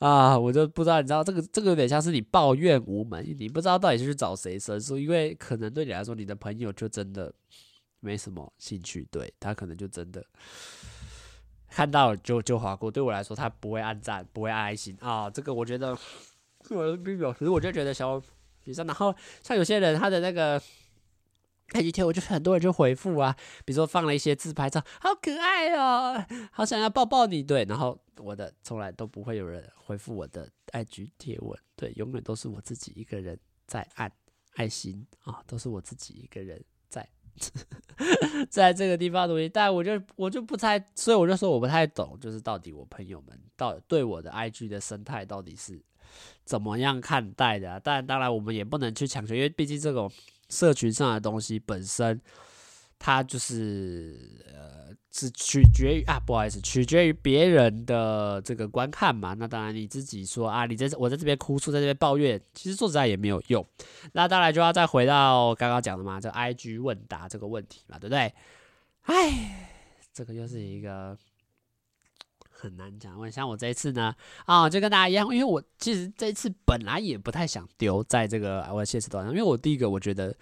[0.00, 7.32] 啊，我就不知道，你知道这个这个有点像是你抱怨无门，你不知道到底是去找谁申诉，因为可能对你来说，你的朋友就真的
[8.00, 10.24] 没什么兴趣，对，他可能就真的
[11.68, 12.90] 看到就就划过。
[12.90, 15.28] 对我来说，他不会按赞，不会爱心啊。
[15.28, 15.96] 这个我觉得
[16.70, 18.20] 我的表，可是我就觉得小
[18.64, 20.60] 比赛，然后像有些人他的那个。
[21.72, 27.64] 那几天我就很多人就回复啊，比如说放了一些自拍照，好可爱哦，好想要抱抱你，对。
[27.64, 34.10] 然后我的从来都不会有人回复我的 IG 贴文，对，永远都是我自己一个人在按
[34.54, 37.08] 爱心啊，都是我自己一个人在
[38.50, 39.48] 在这个地方努力。
[39.48, 45.80] 但我就我就不太，所以我就说我不太懂，就是到底我朋友们到对我的 IG 的生态到底是
[46.44, 47.80] 怎么样看待的啊？
[47.82, 50.10] 但当然我们也不能去强求，因为毕竟这种。
[50.50, 52.20] 社群上的东西本身，
[52.98, 59.32] 它就是呃，是取决于啊，不好意思，取决于别人的这个观看嘛。
[59.34, 63.66] 那当然你自己说啊，你在我在这边哭诉，在这边抱怨，其实说实在也没有用。
[64.12, 68.34] 那当然就要再回到刚刚讲的嘛，这 IG 问答这个问题嘛，对不对？
[69.02, 69.70] 哎，
[70.12, 71.16] 这个又是一个。
[72.60, 80.36] 很难讲，我像我这一次呢，啊，就跟大家一样，因为我其实这一次本来也不太想丢在这个我的限时动态上，因为我第一个我觉得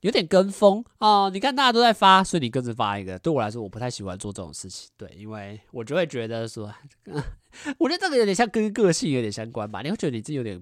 [0.00, 6.74] 有点跟风哦，你看大家都在发，所以你跟着发一个，对我来说我不太喜欢做这种事情，对，因为我就会觉得说，
[7.78, 10.60] 我觉得这个有点像跟个性有点相关吧，你会觉得你自己有点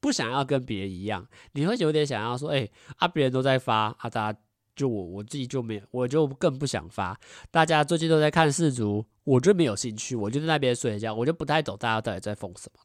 [0.00, 4.38] 不想要跟别人一样，你会有点想要说，哎，啊，别人都在发，啊，大家。
[4.74, 7.18] 就我我自己就没有，我就更不想发。
[7.50, 12.80] 大家最近都在看世足，我就没有兴趣，我就在那边睡觉，我就不太懂大家到底在疯什么。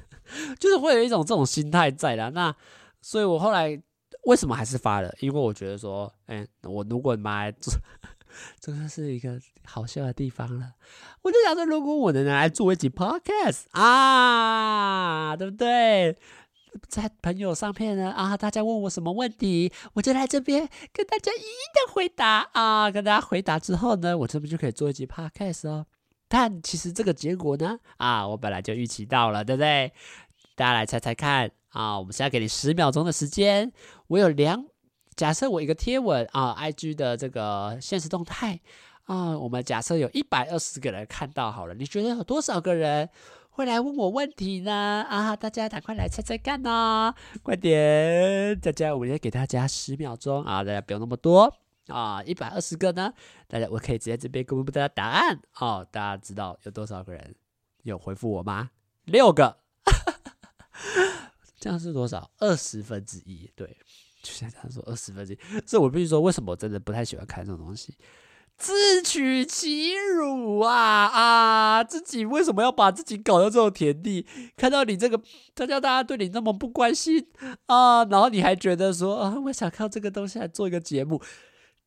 [0.58, 2.30] 就是会有一种这种心态在啦。
[2.30, 2.54] 那
[3.02, 3.80] 所以，我后来
[4.24, 5.14] 为什么还是发了？
[5.20, 7.74] 因为我觉得说，哎、我如果拿来做，
[8.58, 10.72] 这个是一个好笑的地方了。
[11.22, 16.16] 我就想说，如果我能拿来做一集 podcast 啊，对不对？
[16.88, 25.86] 在朋友上面呢啊，大家问我什么问题，我就来这边跟大家一一的回答啊，跟大家回答之后呢，我这边就可以做一集 podcast 哦。
[26.28, 29.92] 但其实这个结果呢啊，我本来就预期到了，对不对？
[30.56, 33.72] 大家来猜猜看啊，我们现在给你十秒钟的时间。
[34.06, 34.64] 我有两，
[35.16, 38.60] 假设我一个贴文啊，IG 的这个现实动态
[39.04, 43.08] 啊，我们假设有一百二十个人看到好了，你觉得有多少个人？
[43.54, 44.72] 会来问我问题呢
[45.08, 45.36] 啊！
[45.36, 48.58] 大家赶快来猜猜看、哦，快点！
[48.58, 50.64] 大家，我先给大家十秒钟啊！
[50.64, 51.54] 大家不用那么多
[51.86, 53.14] 啊，一百二十个呢，
[53.46, 55.86] 大家我可以直接这边公布大家答案哦。
[55.92, 57.32] 大家知道有多少个人
[57.84, 58.72] 有回复我吗？
[59.04, 59.56] 六个，
[61.60, 62.28] 这样是多少？
[62.38, 63.48] 二十分之一。
[63.54, 63.68] 对，
[64.20, 65.38] 就像他说二十分之一。
[65.64, 67.96] 所以我必须说，为什么我真的不太喜欢看这种东西？
[68.56, 71.84] 自取其辱啊啊！
[71.84, 74.24] 自己为什么要把自己搞到这种田地？
[74.56, 75.20] 看到你这个，
[75.54, 77.26] 他叫大家对你那么不关心
[77.66, 81.20] 啊，然后你还觉得说啊，我想靠这个东西来做一个节目，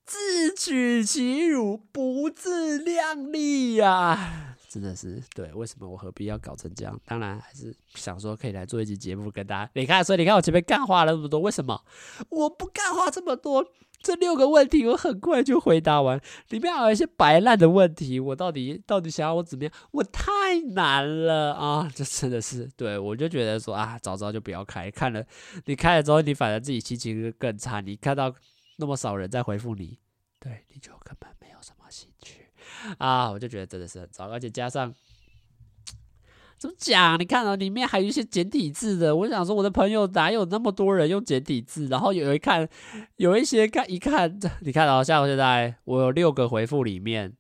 [0.06, 7.00] 自取其辱，不自量力呀、真的是对，为什么我何必要搞成这样？
[7.06, 9.72] 当然还是想说可以来做一集节目跟大家。
[9.74, 11.82] 你看，所以你看我前面干话了那么多，为什么
[12.30, 13.66] 我不干话这么多？
[14.08, 16.18] 这六个问题我很快就回答完，
[16.48, 19.74] 里面还有一些白烂的问题，我到底到底想要我怎么样？
[19.92, 21.92] 我太难了啊！
[21.94, 25.22] 这真的是对我就觉得说啊，早知道就不要开，看了
[25.66, 27.82] 你开了之后，你反而自己心情更差。
[27.82, 28.34] 你看到
[28.78, 30.00] 那么少人在回复你，
[30.40, 32.46] 对，你就根本没有什么兴趣
[33.00, 33.30] 啊！
[33.30, 34.96] 我就觉得真的是很糟，而且加上。
[36.58, 37.20] 怎么讲？
[37.20, 39.16] 你看哦，里面还有一些简体字的。
[39.16, 41.88] 我想说，我的朋友哪有那么多人用简体字？
[41.88, 42.68] 然后有一看，
[43.18, 47.34] 有一些看一看，你看哦，像我现在我有六个回复里面，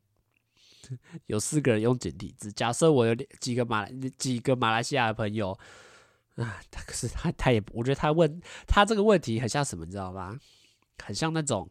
[1.25, 2.51] 有四个人用简体字。
[2.51, 5.57] 假设我有几个马来几个马来西亚的朋友
[6.37, 10.37] 啊，可是他他也，我觉得他问他这个问题很像什么，你知道吗？
[11.03, 11.67] 很像那种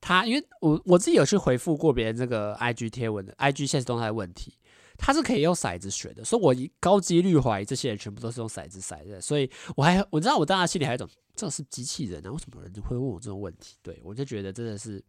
[0.00, 4.54] 他，因为我我自己有去回复过别人这个 IG 贴文的 IG 现实动态的问题。
[4.98, 13.76] 他是可以用骰子选的，所以我高几率怀疑这些人全部都是用骰子骰的，所以我还我知道我当时心里还有一种这是机器人啊，为什么人会问我这种问题？
[13.80, 15.02] 对，我就觉得真的是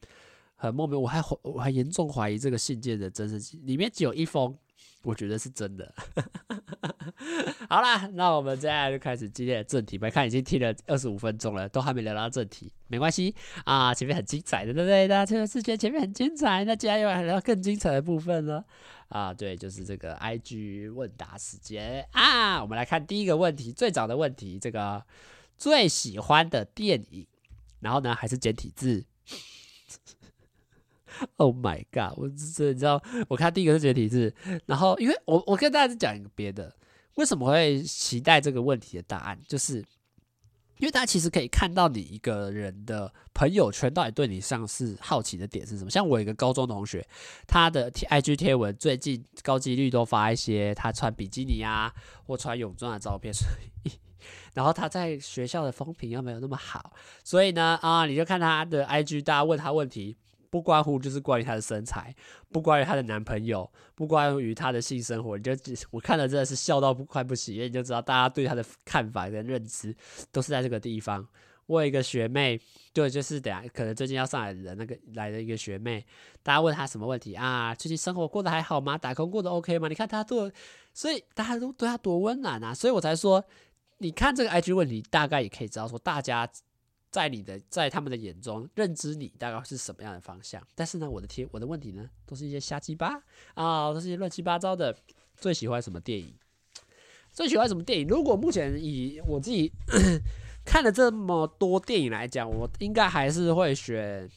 [0.56, 4.56] 很莫名，我还我还严重怀疑这个信件的真实性，里面只有一封，
[5.04, 5.94] 我觉得是真的。
[7.70, 10.10] 好啦，那我们接下来就开始今天的正题吧。
[10.10, 13.34] 看已经听了二十五分钟了，都还没聊到正题，没关系
[13.66, 15.08] 啊，前面很精彩的，对不对？
[15.08, 18.64] 大家这个世界前面很精彩，那接下来又来聊更精彩的部分了。
[19.10, 22.62] 啊，对，就是这个 IG 问答时间啊！
[22.62, 25.04] 我们来看第一个问题，最早的问题，这个
[25.58, 27.26] 最喜欢的电影，
[27.80, 29.06] 然后呢还是简体字。
[31.38, 32.18] Oh my god！
[32.18, 34.34] 我这你知道，我看第一个是解体字，
[34.66, 36.76] 然后因为我我跟大家讲一个别的，
[37.16, 39.86] 为什么会期待这个问题的答案，就是。
[40.78, 45.92] 因为大家其实可以看到你一个人的朋友圈到底对你上是好奇的点是什么。
[45.92, 47.06] 像我一个高中同学，
[47.46, 51.94] 他的 IG 贴文最近高几率都发一些他穿比基尼啊
[52.26, 53.46] 或穿泳装的照片，所
[53.84, 53.92] 以
[54.54, 56.94] 然后他在学校的风评又没有那么好，
[57.26, 60.16] 所以呢啊，你就看他的 IG，大家问他问题。
[60.50, 62.16] 不关乎就是关于她的身材，
[62.52, 65.52] 不关于她的男朋友，不关于她的性生活，你就
[65.92, 69.96] 我看了真的是笑到不快不行，因为你就知道大家对她的看法跟认知
[70.32, 71.28] 都是在这个地方。
[71.68, 72.60] 我有一个学妹，
[72.94, 76.04] 对，就是等下可能最近要上来的那个来的一个学妹，
[76.42, 77.76] 大家问她什么问题啊？
[77.76, 78.98] 最近生活过得还好吗？
[78.98, 79.88] 打工过得 OK 吗？
[79.88, 80.52] 你看她多，
[80.96, 83.46] 所以大家都对她多温暖啊，所以我才说，
[84.00, 86.50] 你看这个 IG 问题，大概也可以知道说大家。
[87.12, 90.62] 在你的在他们的眼中，认知你大概是什么样的方向？
[90.76, 93.22] 但是呢，我的天，我的问题呢，都是一些瞎鸡巴
[93.56, 94.96] 啊，都是一些乱七八糟的。
[95.36, 96.36] 最喜欢什么电影？
[97.32, 98.08] 最喜欢什么电影？
[98.08, 99.72] 如果目前以我自己
[100.66, 104.28] 看了这么多电影来讲，我应该还是会选《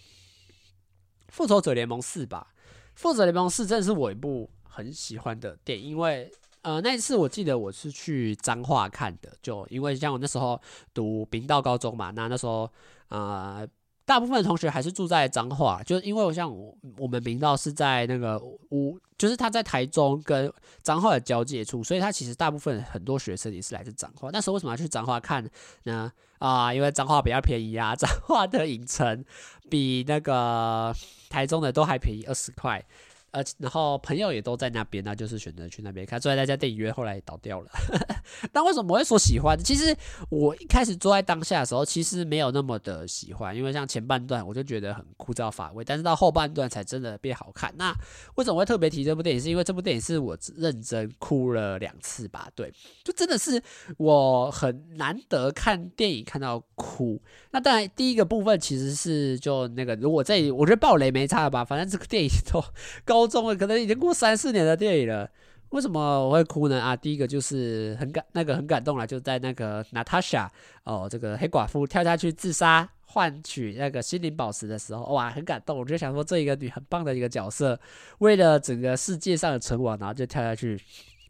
[1.29, 2.55] 复仇者联盟四》吧。
[2.95, 6.33] 《复仇者联盟四》真的是我一部很喜欢的电影，因为。
[6.63, 10.61] 呃，那一次我记得我是去彰化看的，就因为像我那时候
[10.95, 12.71] 读明道高中嘛，那那时候
[13.09, 13.67] 呃，
[14.05, 18.39] 大部分同学还是住在彰化，就是因为我像我我们明道是在那个
[18.71, 24.31] 五，就是他在台中跟彰化的交界处，所以他其实大部分很多学生也是来自彰化。
[24.33, 25.49] 那时候为什么要去彰化看
[25.85, 26.13] 呢？
[26.39, 29.25] 啊、因为彰化比较便宜啊，彰化的影城
[29.71, 30.93] 比那个
[31.31, 32.85] 台中的都还便宜二十块。
[33.33, 36.21] 呃，然后朋友也都在那边，那就是选择去那边看。
[36.21, 37.71] 坐在那家电影院，后来倒掉了。
[38.53, 39.59] 但为什么我会说喜欢？
[39.59, 39.97] 其实
[40.29, 47.73] 我一开始坐在当下的时候，其实没有那么的喜欢，因为像前半段我就觉得很枯燥乏味，但是到后半段才真的变好看。
[47.79, 47.91] 那
[48.35, 49.41] 为什么会特别提这部电影？
[49.41, 52.51] 是因为这部电影是我认真哭了两次吧？
[52.55, 52.71] 对，
[53.03, 53.63] 就真的是
[53.97, 57.19] 我很难得看电影看到哭。
[57.53, 62.63] 那当然，第一个部分其实是就那个，如果这里我觉得爆雷没差吧，反正这个电影都
[63.07, 63.22] 高。
[63.23, 65.31] 高中了，可能已经过三四年的电影了，
[65.71, 66.83] 为什么我会哭呢？
[66.83, 70.51] 啊，第一个就是很感，那个很感动了，就在那个娜塔莎
[70.83, 75.79] 哦，这个黑寡妇跳下去自杀换取那个心灵宝石的时候，哇，很感动。
[75.79, 77.79] 我就想说，这一个女很棒的一个角色，
[78.19, 80.77] 为了整个世界上的存亡，然后就跳下去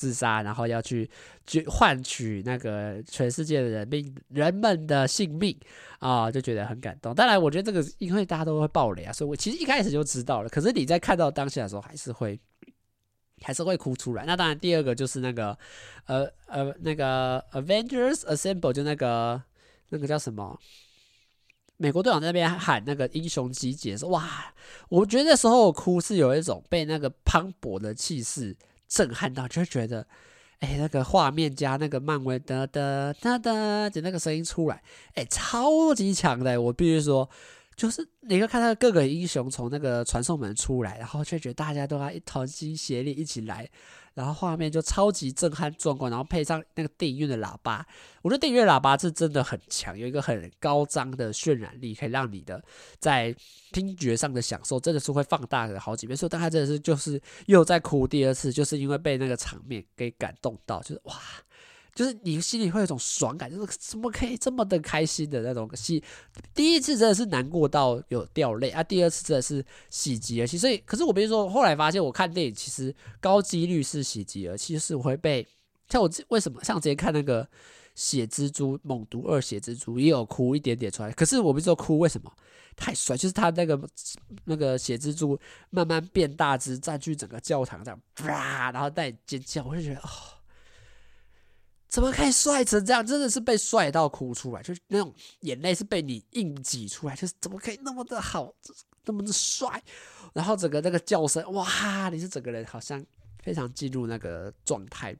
[0.02, 1.08] 自杀，然后要去
[1.46, 5.56] 去换取那个全世界的人命人们的性命
[6.00, 7.14] 啊，就觉得很感动。
[7.14, 10.48] 当然，我觉得这个因为大家都会爆雷啊，所以我其实一开始就知道了。
[10.48, 12.36] 可是你在看到当下的时候，还是会
[13.42, 14.24] 还是会哭出来。
[14.26, 15.56] 那当然，第二个就是那个
[16.06, 19.40] 呃呃那个 Avengers Assemble，就那个
[19.90, 20.58] 那个叫什么？
[21.78, 24.54] 美国队长那边喊那个英雄集结说，哇！
[24.88, 28.56] 我觉得那时候哭是有一种被那个磅礴的气势。
[28.92, 30.06] 震撼到，就觉得，
[30.58, 34.82] 哎、那个画面加那个漫威的的的的，就那个声音出来，
[35.14, 36.60] 哎、超级强的。
[36.60, 37.26] 我必须说，
[37.74, 43.66] 就是你会看到各个英雄从那个传送门出来，然后就觉得大家都要一同心协力一起来，
[44.14, 47.86] 然后画面就超级震撼壮观，然后配上那个电影院的喇叭，
[48.22, 52.62] 我觉得电影院喇叭是真的很强，有一个很高张的渲染力，可以让你的
[52.98, 53.34] 在
[53.72, 56.14] 听觉上的享受真的是会放大好几倍。
[56.14, 61.14] 所以大家真的是就是又在哭第二次，就是因为被那个场面给感动到，就是哇。
[61.94, 66.02] 就是你心里会有一种爽感，就是怎么可以这么的开心的那种戏。
[66.54, 70.56] 第一次真的是难过到有掉泪啊，第二次真的是喜极而泣。
[70.56, 75.46] 所以，可是我比如说后来发现，我看电影其实高几率是喜极而泣，是我会被
[75.90, 77.46] 像我为什么像之前看那个
[77.94, 81.12] 血蜘蛛猛毒二血蜘蛛也有哭一点点出来。
[81.12, 82.32] 可是我不知道哭为什么？
[82.74, 83.78] 太帅，就是他那个
[84.46, 90.41] 那个血蜘蛛慢慢变大只，占据整个教堂这样，啪，然后带尖叫，我就觉得哦。
[91.92, 93.04] 怎么可以帅成这样？
[93.04, 98.50] 真的是被帅到哭出来，就是那种眼泪是被你硬挤出来，就是怎么可以那么的好，
[99.04, 99.82] 那么的帅？
[100.32, 102.08] 然后整个那个叫声，哇！
[102.08, 103.04] 你是整个人好像
[103.42, 105.14] 非常进入那个状态，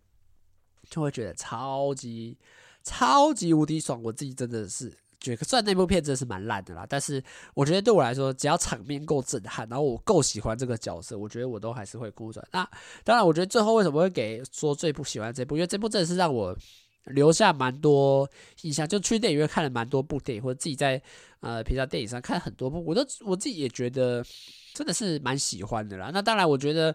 [0.89, 2.39] 就会觉得超级
[2.83, 4.03] 超级无敌爽。
[4.03, 4.91] 我自己真的是。
[5.23, 7.23] 觉得虽然那部片真的是蛮烂的啦，但是
[7.55, 12.45] 我觉得对我来说，只要场面够震撼，然后我够喜欢这个角色，我觉得我都还是会哭转。
[12.51, 12.69] 那
[13.05, 15.55] 当然，我觉得最后为什么会给说最不喜欢这部？
[15.57, 16.57] 因为这部真的是让我
[17.05, 18.29] 留下蛮多
[18.63, 21.01] 印象，就去电影院看了蛮多部电影，或者自己在
[21.41, 24.25] 呃平常电影上看很多部，我都我自己也觉得
[24.75, 26.11] 真的是蛮喜欢的啦。
[26.13, 26.95] 那当然，我觉得。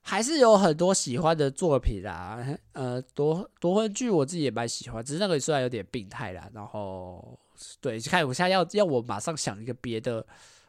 [0.00, 6.50] 还是有很多喜欢的作品啦， 呃，夺夺魂剧我自己也蛮喜欢，只是那个虽然有点病态啦。
[6.54, 7.38] 然后，
[7.80, 10.26] 对，看我现在要要我马上想一个别的，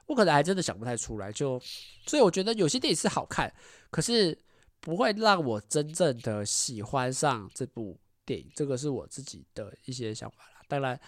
[0.08, 1.32] 我可能还真的想不太出来。
[1.32, 1.58] 就
[2.06, 3.50] 所以我觉得有些电影是好看，
[3.90, 4.38] 可是
[4.82, 8.52] 不会让我真正的喜欢上这部电影。
[8.54, 10.62] 这个是我自己的一些想法啦。
[10.68, 11.00] 当然，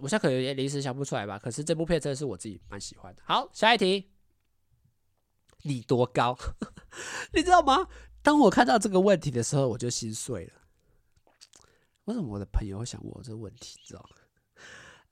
[0.00, 1.38] 我现在可能也临时想不出来吧。
[1.38, 3.22] 可是这部片真的是我自己蛮喜欢的。
[3.24, 4.15] 好，下一题。
[5.66, 6.36] 你多高？
[7.34, 7.88] 你知道吗？
[8.22, 10.52] 当我看到这个问题的时候，我就心碎了。
[12.06, 13.78] 为什么我的朋友会想问我这个问题？
[13.80, 14.16] 你知道吗？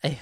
[0.00, 0.18] 哎呀，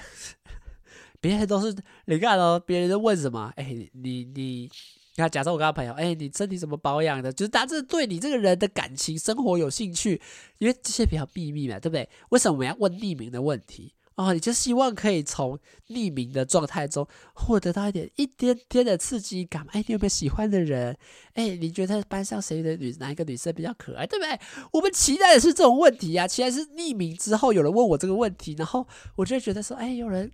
[1.21, 3.53] 别人都是你看哦，别人都问什么？
[3.55, 4.71] 哎，你你你
[5.15, 7.31] 看，假设我跟他朋友，哎，你身体怎么保养的？
[7.31, 10.21] 就是他这对你这个人的感情生活有兴趣，
[10.57, 12.09] 因为这些比较秘密嘛，对不对？
[12.29, 13.93] 为什么我们要问匿名的问题？
[14.15, 19.65] 哦，你就希望可以从匿名的状态中获得到一点一点点的刺激感。
[19.71, 20.95] 哎，你有没有喜欢的人？
[21.33, 24.39] 哎，你觉得班上谁的女哪一个女生比较可爱，对不对？
[24.71, 30.31] 我们期待的是这种问题啊，期待是匿名之后有人问我这个问题，然后我就觉得说，哎，有人，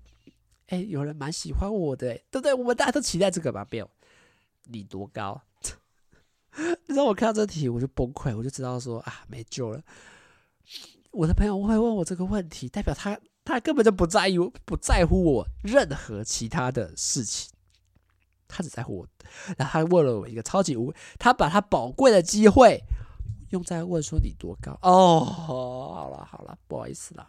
[0.67, 2.53] 哎，有人蛮喜欢我的，对不对？
[2.53, 3.65] 我们大家都期待这个吧？
[3.71, 3.89] 没有，
[4.65, 5.41] 你多高？
[6.85, 9.81] 你知道我看到这题我就崩溃，我就知道说啊，没救了。
[11.11, 13.17] 我的朋友会问我这个问题，代表他。
[13.49, 17.51] 他根本就不在意，不在乎我任何其他的事情，
[18.47, 19.07] 他只在乎我。
[19.57, 22.79] 然后他问了我一个超级无，他把他宝贵的机会
[23.49, 25.19] 用在问说你多高哦。
[25.25, 27.27] 好了好了，不好意思啦，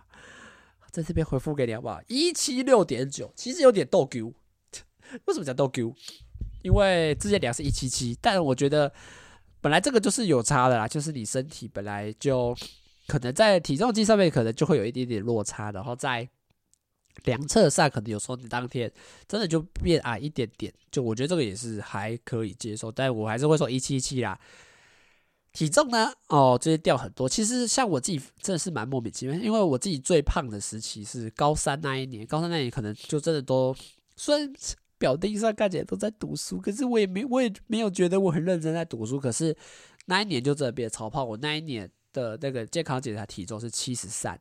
[0.90, 2.00] 在这边回复给你好不好？
[2.06, 4.34] 一七六点九，其实有点逗 Q。
[5.24, 5.94] 为什么叫逗 Q？
[6.62, 8.92] 因为之前量是一七七，但我觉得
[9.60, 12.54] 本来这个就是有差的啦，就是你身体本来就。
[13.10, 16.28] 可能在体重机上面可能就会有一点点落差，然后在
[17.24, 18.88] 量测上可能有时候你当天
[19.26, 24.38] 真的就变矮一点点，就我觉得这个也是还可以接受，但我还是会说一七七啦。
[25.52, 27.28] 体重呢，哦，这些掉很多。
[27.28, 33.74] 其实像我自己真的是蛮莫名其妙，因为我自己最胖的时期是高三那一年，高三那一年可能就真的都
[34.14, 34.52] 虽然
[34.98, 39.56] 表定上看起来都在读书，可是我也没我也没有觉得我很认真在读书，可是
[40.06, 41.26] 那一年就真的变超胖。
[41.26, 41.90] 我那一年。
[42.12, 44.38] 的那个健康检查体重是七十三，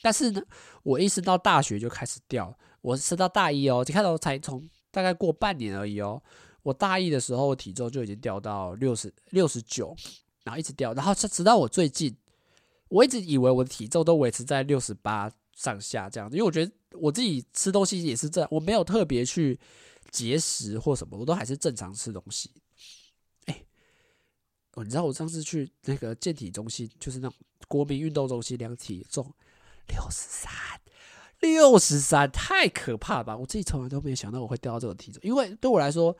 [0.00, 0.42] 但是呢，
[0.82, 6.22] 我一升到大学就开始掉，我升到大一哦，你看到才从大概过半年而已哦，
[6.62, 9.96] 我大一的时候体重就已经掉到六十六十九，
[10.44, 12.16] 然后一直掉，然后直到我最近，
[12.88, 19.58] 我一直以为我的体重都维持在六十八上下这样，因为我觉得我自己吃东西也是这样，我没有特别去
[20.10, 22.50] 节食或什么，我都还是正常吃东西。
[24.74, 27.36] 哦，你知道我上次去那个健体中心，就是那种
[27.68, 29.22] 国民运动中心量体重，
[29.88, 30.50] 六十三，
[31.40, 33.36] 六十三，太可怕了吧！
[33.36, 36.16] 我自己从来都没有想到我会掉到这个体重，因为对我来说，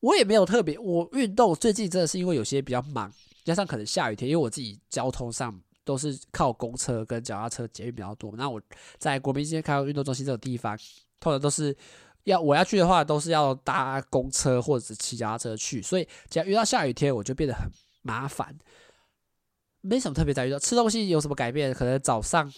[0.00, 3.12] 我也没有特别，我运动最近真的是因为有些比较忙，
[3.44, 8.58] 加上可能下雨天，因为我自己交通上都是靠公车跟脚踏车捷运比较多，那我
[8.96, 10.74] 在国民街开运动中心这种地方，
[11.20, 11.76] 通常都是。
[12.24, 17.70] 要我要去的话，都是要搭公车或者是骑脚踏车去，所以只要遇到下雨天，我就变得很
[18.02, 18.54] 麻烦。
[19.80, 22.50] 没什么特别在遇到吃东西有什么改变，可能早上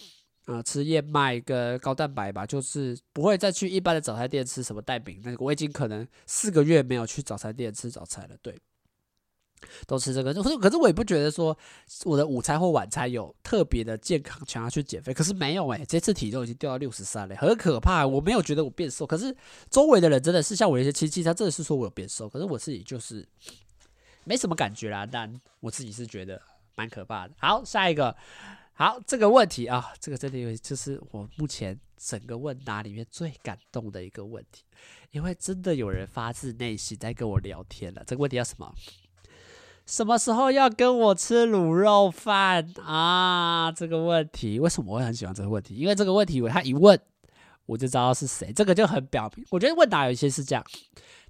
[0.45, 5.19] 呃，吃燕麦跟高蛋白吧，就是不会再去一般的早餐店吃什么蛋饼。
[5.25, 8.57] 那个我已经可能四个月没有去早餐店吃早餐了，对，
[9.85, 10.33] 都吃这个。
[10.33, 11.57] 可是可是我也不觉得说
[12.05, 15.13] 我的午餐或晚餐有特别的健康，想要去减肥。
[15.13, 18.05] 可是没有诶、这次体重已经掉到六十三了，很可怕。
[18.05, 19.35] 我没有觉得我变瘦，可是
[19.69, 23.27] 周围的人真的是像我一些亲戚，他真的是说我有变瘦，可是我自己就是
[24.23, 25.05] 没什么感觉啦。
[25.05, 26.41] 但我自己是觉得
[26.75, 27.33] 蛮可怕的。
[27.39, 28.15] 好，下一个。
[28.79, 34.61] 好，这个问题啊，这个真的，就是我目前整个问答里面最感动的一个问题，
[35.09, 38.03] 因为真的有人发自内心在跟我聊天了。
[38.05, 38.71] 这个问题叫什么？
[39.87, 42.73] 什么时候要跟我吃卤肉饭？
[42.83, 43.71] 啊？
[43.71, 44.59] 这个问题。
[44.59, 45.75] 为什么我会很喜欢这个问题？
[45.75, 46.99] 因为这个问题，他一问
[47.65, 48.51] 我就知道是谁。
[48.51, 50.63] 这个就很表明，我觉得问答有一些是这样，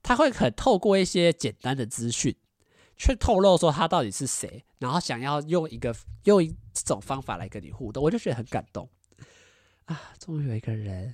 [0.01, 2.35] 他会很透过一些简单的资讯。
[2.99, 8.89] 去透露说他到底是谁，然后想要用一个用一种方法来跟你互动，我就觉得很感动
[9.85, 10.01] 啊！
[10.17, 11.13] 终于有一个人，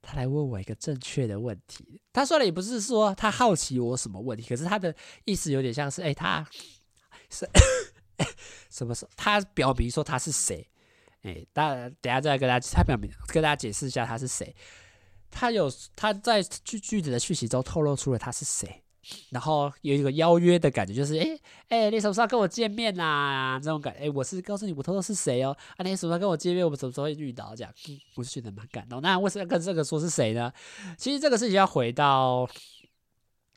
[0.00, 2.00] 他来问我一个正确的问题。
[2.12, 4.20] 他说的也不是说他好奇我什么？
[4.20, 6.46] 问题，可是他的意思有点像是，哎，他
[7.34, 7.50] 是
[8.70, 9.10] 什么时候？
[9.16, 10.66] 他表明说他是谁？
[11.22, 14.54] 哎，大家等下再来跟大家，他表明跟大家解释一下他是谁。
[15.30, 18.80] 他有他在句句子的讯息中透露出了他是谁。
[19.28, 23.60] 然后有一个邀约的感觉，就是哎哎，你什么时候跟我见面呐、啊？
[23.62, 25.54] 这种感觉，哎，我是告诉你我偷偷是谁哦？
[25.76, 26.64] 啊，你什么时候跟我见面？
[26.64, 27.54] 我们什么时候会遇到？
[27.54, 27.70] 这样，
[28.14, 29.02] 我是觉得蛮感动。
[29.02, 30.50] 那为什么要跟这个说是谁呢？
[30.96, 32.48] 其实这个事情要回到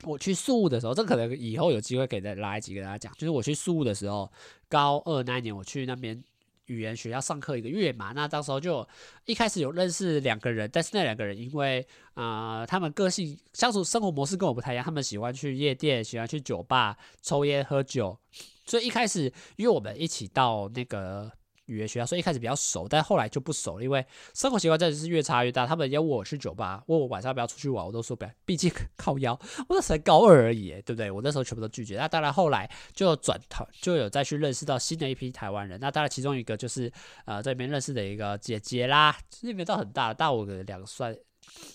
[0.04, 3.12] 我去宿务的时候，这可能以后有机会给大家拉一集跟大家讲。
[3.14, 4.30] 就是我去宿务的时候，
[4.68, 6.22] 高二那一年，我去那边。
[6.68, 8.86] 语言学校上课一个月嘛，那当时候就
[9.24, 11.82] 一开始有认识两个人，但是那两个人因为
[12.12, 18.18] 啊、他们个性相处生活模式跟我不太一样，他们喜欢去夜店，喜欢去酒吧抽烟喝酒，
[18.66, 21.32] 所以一开始因为我们一起到那个。
[21.68, 24.04] 语言学校，所以一开始比较熟，但后来就不熟了，因为
[24.34, 25.66] 生活习惯真的是越差越大。
[25.66, 29.32] 他们邀我去酒吧，问我晚上要不要出去玩，我都说不要，毕竟靠腰。
[29.68, 31.10] 我那时候才高二而已，对不对？
[31.10, 31.96] 我那时候全部都拒绝。
[31.96, 35.78] 那当然后来就转头就有再去认识到新的一批台湾人。
[35.80, 36.90] 那当然其中一个就是
[37.26, 41.22] 呃这边认识的一个姐姐啦，那边倒很大，大我个两岁，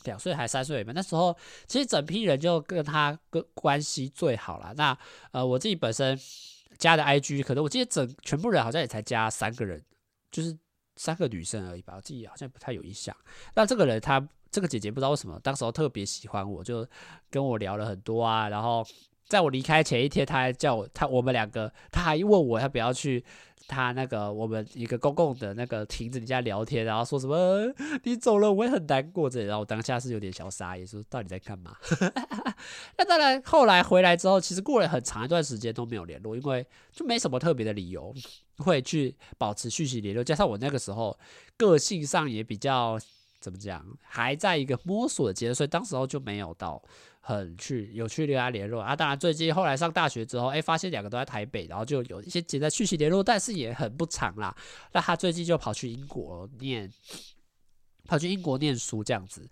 [0.05, 0.91] 两岁还三岁嘛。
[0.95, 1.35] 那时候
[1.67, 4.73] 其实整批人就跟他跟关系最好了。
[4.75, 4.97] 那
[5.31, 6.19] 呃我自己本身。
[6.77, 9.83] 加的 IG 可能我记得整全部人好像也才加三个人，
[10.31, 10.57] 就是
[10.95, 13.15] 三个女生而已吧，我自己好像不太有印象。
[13.55, 16.87] 那这个人她这个姐姐不知道为什么当时候特别喜欢我，就
[17.29, 18.49] 跟我聊了很多啊。
[18.49, 18.85] 然后
[19.33, 23.25] 在我离开前一天，他还叫我他我们两个，他还问我要不要去。
[23.65, 27.65] 他那个我们一个公共的那个亭子底下聊天，然后说什么
[28.03, 31.73] 你走了我也很难过这，然后我当下是有点小傻眼，说到底在干嘛？
[32.97, 38.13] 那当然后来回来之后，其实过了很长一段时间都没有联络，因为就没什么特别的理由
[38.57, 41.17] 会去保持续续联络，加上我那个时候
[41.55, 42.99] 个性上也比较
[43.39, 46.83] 怎么讲，还在一个摸索的阶段，所以当时候就没有到。
[47.25, 54.53] 很去有去跟他联络啊，当然最近后来上大学之后，哎，发现两个都在台北，然后就有一些简单讯息联络，但是也很不长啦。
[54.91, 56.91] 那他最近就跑去英国念，
[58.05, 59.49] 跑去英国念书这样子。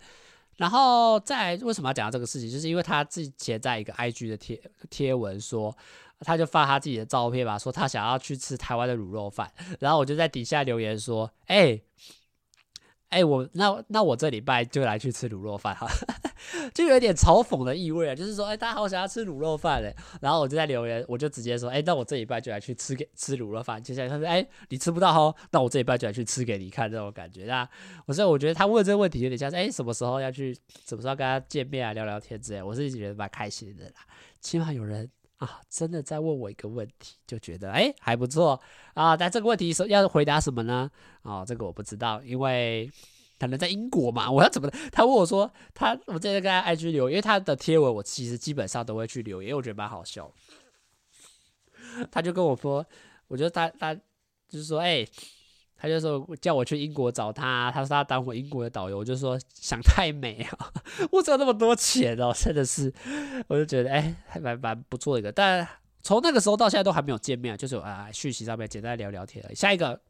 [0.58, 4.60] 然后再为什么要讲到这个事情，就是因为他之前在一个 IG 的贴
[4.90, 5.74] 贴文说，
[6.20, 9.50] 他就发他自己的照片吧，说他想要去吃台湾的卤肉饭，
[9.80, 11.80] 然后我就在底下留言说，哎。
[13.12, 15.86] 哎、我那那我这礼拜就来去吃卤肉饭哈，
[16.72, 23.82] 就有点嘲讽的意味啊，就是说，哎、大家好想要吃卤肉饭嘞，然后我就在留言，我就直接说，哎、那我这礼拜就来去吃给吃卤肉饭。
[23.82, 27.44] 接下来他说，哎、你吃不到哦，那我这礼拜就来去吃给你看，这种感觉。
[27.44, 27.68] 那
[28.06, 30.56] 我所以我觉得他问这个问题有点像是，哎、什么时候要去，
[30.86, 34.06] 什么时候跟他见面啊，聊聊天之类，我是觉得蛮开心的啦，
[34.40, 35.10] 起码有人。
[35.42, 38.60] 啊，真的在问我一个问题，就觉得哎还不错
[38.94, 39.16] 啊。
[39.16, 40.88] 但这个问题是要回答什么呢？
[41.22, 42.88] 哦，这个我不知道，因为
[43.40, 44.30] 可能在英国嘛。
[44.30, 44.70] 我要怎么？
[44.92, 50.32] 他问我说他，我在跟他 IG 留，因为他的贴文我其实基本上都会去留言，因为我觉得蛮好笑。
[52.10, 52.86] 他就跟我说，
[53.26, 55.04] 我觉得他他就是说，哎。
[55.82, 60.72] 他就说叫我去英国找他，他说他当我英国的导游，我就说想太美啊，
[61.10, 62.94] 我只有那么多钱哦，真的是，
[63.48, 65.32] 我就觉得哎，还蛮蛮不错的一个。
[65.32, 65.66] 但
[66.00, 69.56] 从那个时候到现在都还没有见面，就是啊，讯息上面简单聊聊天而已。
[69.56, 70.00] 下一个，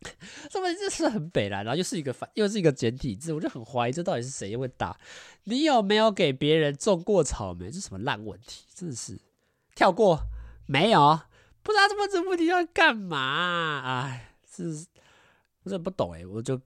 [0.48, 4.98] 这么这是很北烂，然后又是一个反，又是一个简体字，我就很怀疑这到底是谁会打。
[5.44, 7.70] 你有没有给别人种过草莓？
[7.70, 8.64] 这什么烂问题？
[8.74, 9.20] 真的是
[9.74, 10.20] 跳过
[10.64, 11.20] 没有？
[11.62, 13.82] 不知道这么这问题要干嘛？
[13.84, 14.30] 哎。
[14.56, 14.86] 是，
[15.62, 16.60] 我真的不懂诶，我就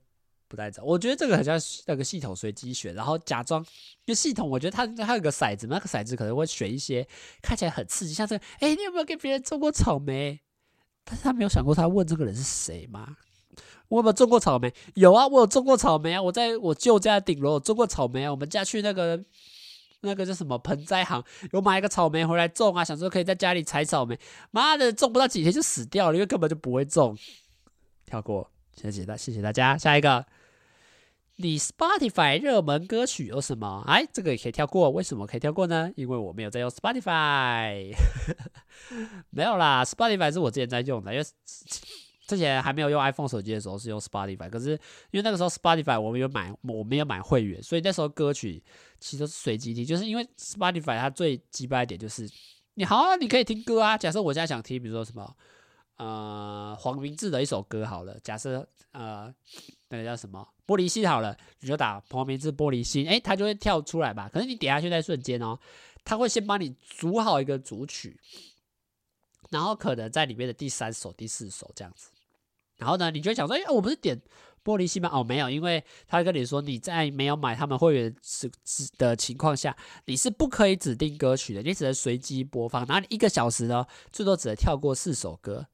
[0.47, 0.83] 不太知道。
[0.83, 3.65] 我觉得这个很像那个系统随机选，然后假装
[4.05, 4.49] 就系统。
[4.49, 7.07] 我觉得它它有个骰子，那个骰子可能会选一些
[7.41, 8.45] 看起来很刺激，像这个。
[8.59, 10.39] 哎，你有没有给别人种过草莓？
[11.03, 13.17] 但是他没有想过他问这个人是谁吗？
[13.87, 14.71] 我有没有种过草莓？
[14.93, 16.21] 有啊，我有种过草莓啊。
[16.21, 18.31] 我在我舅家顶楼种过草莓啊。
[18.31, 19.23] 我们家去那个
[20.01, 24.19] 那个叫什么盆栽行，有买一个草莓回来种啊，想说可以在家里采草莓。
[24.51, 27.17] 妈的，种不到几天就死掉了，因为根本就不会种。
[28.09, 29.77] 跳过，谢谢大，谢谢大家。
[29.77, 30.25] 下一个。
[31.41, 33.81] 你 Spotify 热门歌曲有什么？
[33.87, 34.89] 哎，这个也可以跳过。
[34.89, 35.89] 为什么可以跳过呢？
[35.95, 37.93] 因为我没有在用 Spotify。
[39.31, 41.25] 没有啦，Spotify 是我之前在用的，因为
[42.27, 44.49] 之前还没有用 iPhone 手机的时候是用 Spotify。
[44.49, 44.71] 可是
[45.11, 48.61] 因为那个时候 Spotify 我没有买，我没有买会员，所以那时候歌曲
[48.99, 49.85] 其实是随机听。
[49.85, 52.29] 就是因为 Spotify 它最鸡掰一点就是，
[52.73, 53.97] 你好啊，你可以听歌啊。
[53.97, 55.33] 假设我现在想听，比如说什么，
[55.99, 58.19] 呃，黄明志的一首歌好了。
[58.21, 59.33] 假设呃。
[59.91, 64.29] 那个叫什么玻璃心好了，你就打黄明志玻璃心，诶，它就会跳出来吧。
[64.31, 65.57] 可是你点下去那瞬间哦，
[66.05, 68.19] 它会先帮你组好一个组曲，
[69.49, 72.11] 然后可能在里面的第三首、第四首这样子。
[72.77, 74.21] 然后呢，你就会想说，诶，我不是点
[74.63, 75.09] 玻璃心吗？
[75.11, 78.47] 哦，没有，因为他跟你说，你在没有买他们会员是
[78.99, 79.75] 的情况下，
[80.05, 82.85] 你是不可以指定歌曲的，你只能随机播放。
[82.85, 85.65] 然后你一个小时呢，最多只能跳过四首歌。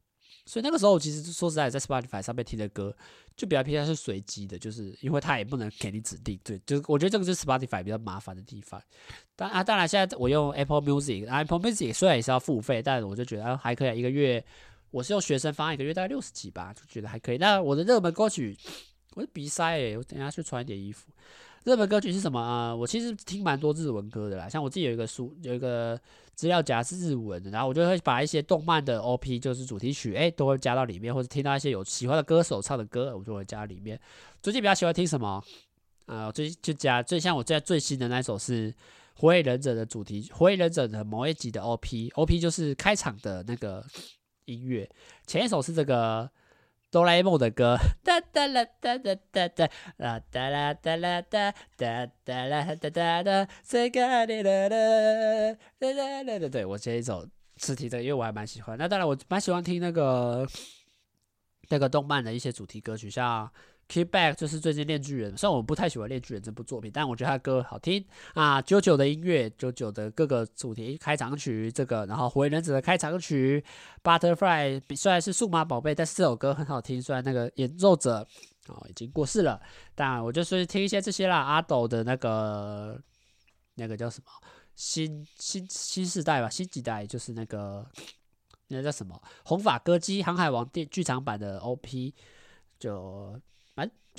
[0.45, 2.95] 所以那个时候，其实说实在，在 Spotify 上面听的歌，
[3.35, 6.39] 就比较偏向是随机的，就是因为它也不能给你指定。
[6.43, 8.79] 对，就我觉得这个是 Spotify 比较麻烦的地方。
[9.35, 13.99] 当啊，当然现在我用 Apple Music，Apple Music 虽然也是要付费，但我就觉得还可以。
[13.99, 14.43] 一个月
[14.91, 17.37] 我是用学生方案，一个月大概六十几吧，就觉得还可以。
[17.37, 18.55] 那我的热门歌曲，
[19.15, 21.07] 我是鼻塞诶，我等一下去穿一点衣服。
[21.63, 25.99] 热门歌曲是什么啊、我其实听蛮多日文歌的啦，像我自己有一个书，有一个
[26.35, 33.99] 资料夹是日文的，然后我就会把一些动漫的 OP，就是主题曲，诶、欸，都会加到里面，或者听到一些有喜欢的歌手唱的歌，我就会加到里面。
[34.41, 35.41] 最近比较喜欢听什么？
[36.05, 38.71] 啊、呃，最近就加最像我现在最新的那首是
[39.15, 43.83] 《火影忍者》的主题，《火影忍者》的某一集的 OP，OP 就是开场的那个
[44.45, 44.89] 音乐，
[45.25, 46.29] 前一首是这个。
[46.95, 57.27] 哆啦 A 梦的歌，哒哒啦哒哒哒哒，啦哒啦哒啦哒，哒哒啦哒哒哒，谁家的啦啦，哒哒哒哒，对，我这一首
[57.57, 58.77] 是听的，因为我还蛮喜欢。
[58.77, 60.47] 那当然，我蛮喜欢听那个
[61.67, 63.51] 那个动漫的一些主题歌曲，像。
[63.87, 68.59] Keep Back 就是最近《链锯人》，虽然我不太喜欢《链锯人》这部作品，但我觉得他的歌好听啊。
[68.59, 73.63] 九九的音乐，九九的各个主题开场曲，这个，然后《火影忍者》的开场曲
[74.03, 76.99] 《Butterfly》虽然是数码宝贝，但是这首歌很好听。
[76.99, 78.27] 虽然那个演奏者
[78.67, 79.61] 哦已经过世了，
[79.93, 81.37] 但我就是听一些这些啦。
[81.37, 82.99] 阿斗的那个
[83.75, 84.31] 那个叫什么
[84.75, 87.87] 新新新世代吧，新几代就是那个
[88.69, 92.15] 那个叫什么红发歌姬《航海王》电剧场版的 OP
[92.79, 93.39] 就。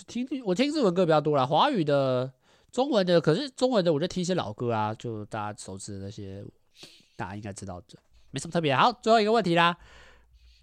[0.07, 2.31] 听听我听日文歌比较多啦，华语的、
[2.71, 6.45] 中文的，可是中文的我就听一些老歌啊，就大家熟知的那些，
[7.17, 7.99] 大家应该知道的，
[8.31, 8.77] 没什么特别。
[8.77, 9.77] 好，最后一个问题啦，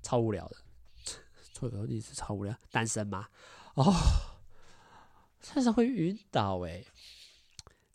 [0.03, 0.55] 超无聊的，
[1.51, 3.27] 最后一个问题是超无聊，单身吗？
[3.73, 3.91] 哦，
[5.53, 6.87] 单身会晕倒诶、欸。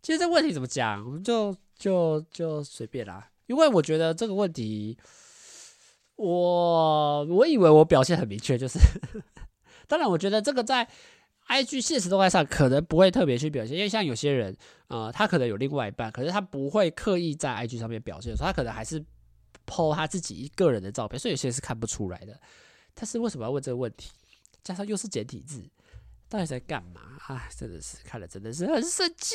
[0.03, 4.99] 其实这个问题怎么讲，我们就就就随便啦，因为我觉得这个问题，
[6.17, 8.81] 我我以为我表现很明确，就是，
[9.87, 10.89] 当然我觉得这个在。
[11.49, 14.55] IG 现实动态上可能不会特别去表现，因为像有些人，
[14.89, 19.03] 呃，他可能有另外一半，可是他不会刻意在 IG 上面表现，所以他可能还是
[19.67, 22.39] po 他自己一个人的照片，所以有些人是看不出来的。
[22.93, 24.11] 但是为什么要问这个问题？
[24.63, 25.67] 加上又是简体字，
[26.29, 27.01] 到底在干嘛？
[27.29, 29.35] 哎，真的是看了真的是很生气。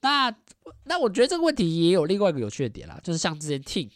[0.00, 0.34] 那
[0.84, 3.90] 那我觉得这个问题也有另外一个有趣的点啦，就是像之前 Tim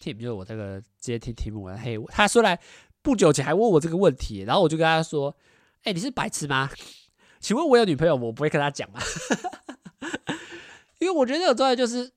[0.00, 2.56] Tim 就是我这个直接听 Tim 我黑，他虽然
[3.02, 5.36] 不久前还问我这个问题，然后我就跟他说。
[5.84, 6.70] 哎、你是白痴吗？
[7.40, 8.98] 请问我有女朋友，我不会跟他讲吗？
[10.98, 12.10] 因为我觉得有重要就是，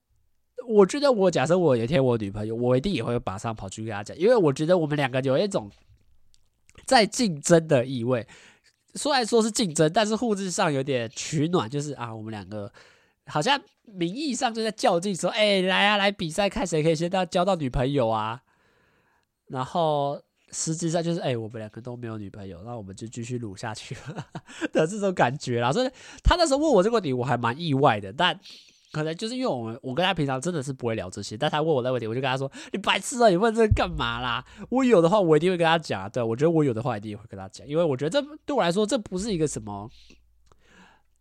[0.65, 5.69] 我觉得我假设我有一天我女朋友，我一定也会马上跑去跟他讲，因为我觉得我们两个有一种
[6.85, 8.25] 在竞争的意味。
[8.95, 12.71] 虽然说是竞争，但是互质上有点取暖，就是啊，我们两个
[13.25, 18.43] 好像名义上就在较劲，说，哎、来啊，来比赛，看谁可以先到交到女朋友啊，
[19.47, 20.21] 然后。
[20.59, 23.95] 实际上就是，哎、我们两个都没有女朋友，那我们就继续撸下去
[24.73, 25.71] 的这种感觉啦。
[25.71, 25.89] 所以
[26.23, 28.11] 他那时候问我这个问题，我还蛮意外的。
[28.11, 28.37] 但
[28.91, 31.37] 可能就是因为我们，我跟他平常真的是不会聊这些。
[31.37, 36.09] 但他问我那问题，我就跟他说：“你白痴啊，你问这干嘛啦？”我有的话，我一定会跟他讲。
[36.09, 39.87] 对，我觉得我有的话，一定会跟他讲，因为我觉得这对我来说，这不是一个什么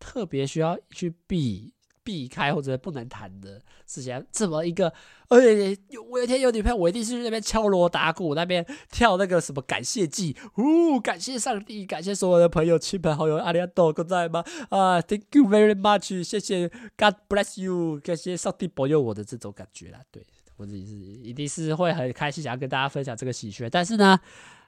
[0.01, 1.75] 特别需要去避。
[2.07, 4.93] 避开或者不能谈的事情，这么一个，
[5.27, 5.77] 而且
[6.09, 14.45] 我有一天有女朋友，我一定是去那边敲锣打鼓，那边跳那个什么感谢祭，呜，感谢上帝，感谢所有的朋友、亲朋好友，阿里阿多，各在吗？
[14.69, 19.99] 啊，Thank you very much，谢谢，God bless you，感谢上帝保佑我的这种感觉啦。
[20.13, 20.25] 对，
[20.57, 24.21] 我自己是一定是会很开心，想要跟大家分享这个喜讯，但是呢，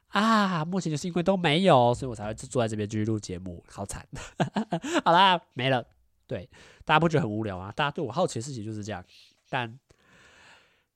[0.08, 4.04] 啊，目前就是因为都没有，所以我才会坐在这边继续录节目，好惨。
[5.04, 5.97] 好啦，没了。
[6.28, 6.48] 对，
[6.84, 7.72] 大家不觉得很无聊啊？
[7.74, 9.04] 大家对我好奇的事情就是这样。
[9.48, 9.76] 但，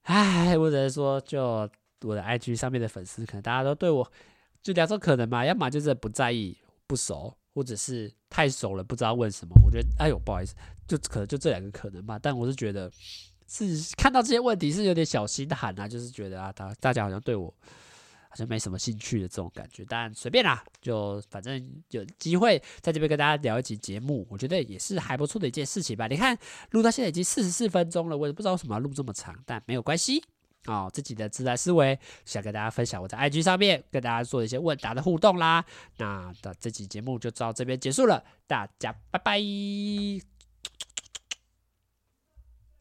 [0.03, 1.69] 唉，我只能说，就
[2.03, 4.09] 我的 IG 上面的粉丝，可能大家都对我
[4.63, 6.57] 就两种可能嘛，要么就是不在意、
[6.87, 9.55] 不熟，或者是太熟了不知道问什么。
[9.65, 10.55] 我觉得，哎呦，不好意思，
[10.87, 12.17] 就可能就这两个可能吧。
[12.17, 12.93] 但我是觉得。
[13.55, 17.53] 是看到这些问题是有点小心寒啊，就是觉得啊，大大家好像对我
[18.33, 26.07] 好像没什么兴趣的这种感觉，但随便啦，就反正有机会在这边跟大家聊一集节目，我觉得也是还不错的一件事情吧。
[26.07, 26.35] 你看
[26.71, 30.25] 录到现在已经四十四分钟了，我也不知道为什么要录这么长，但没有关系
[30.65, 30.91] 哦。
[30.91, 35.63] 自己的自在思维想跟大家分享，我在 IG 上面跟大家做一些问答的互动啦。
[35.99, 40.42] 那的这期节目就到这边结束了，大家拜拜。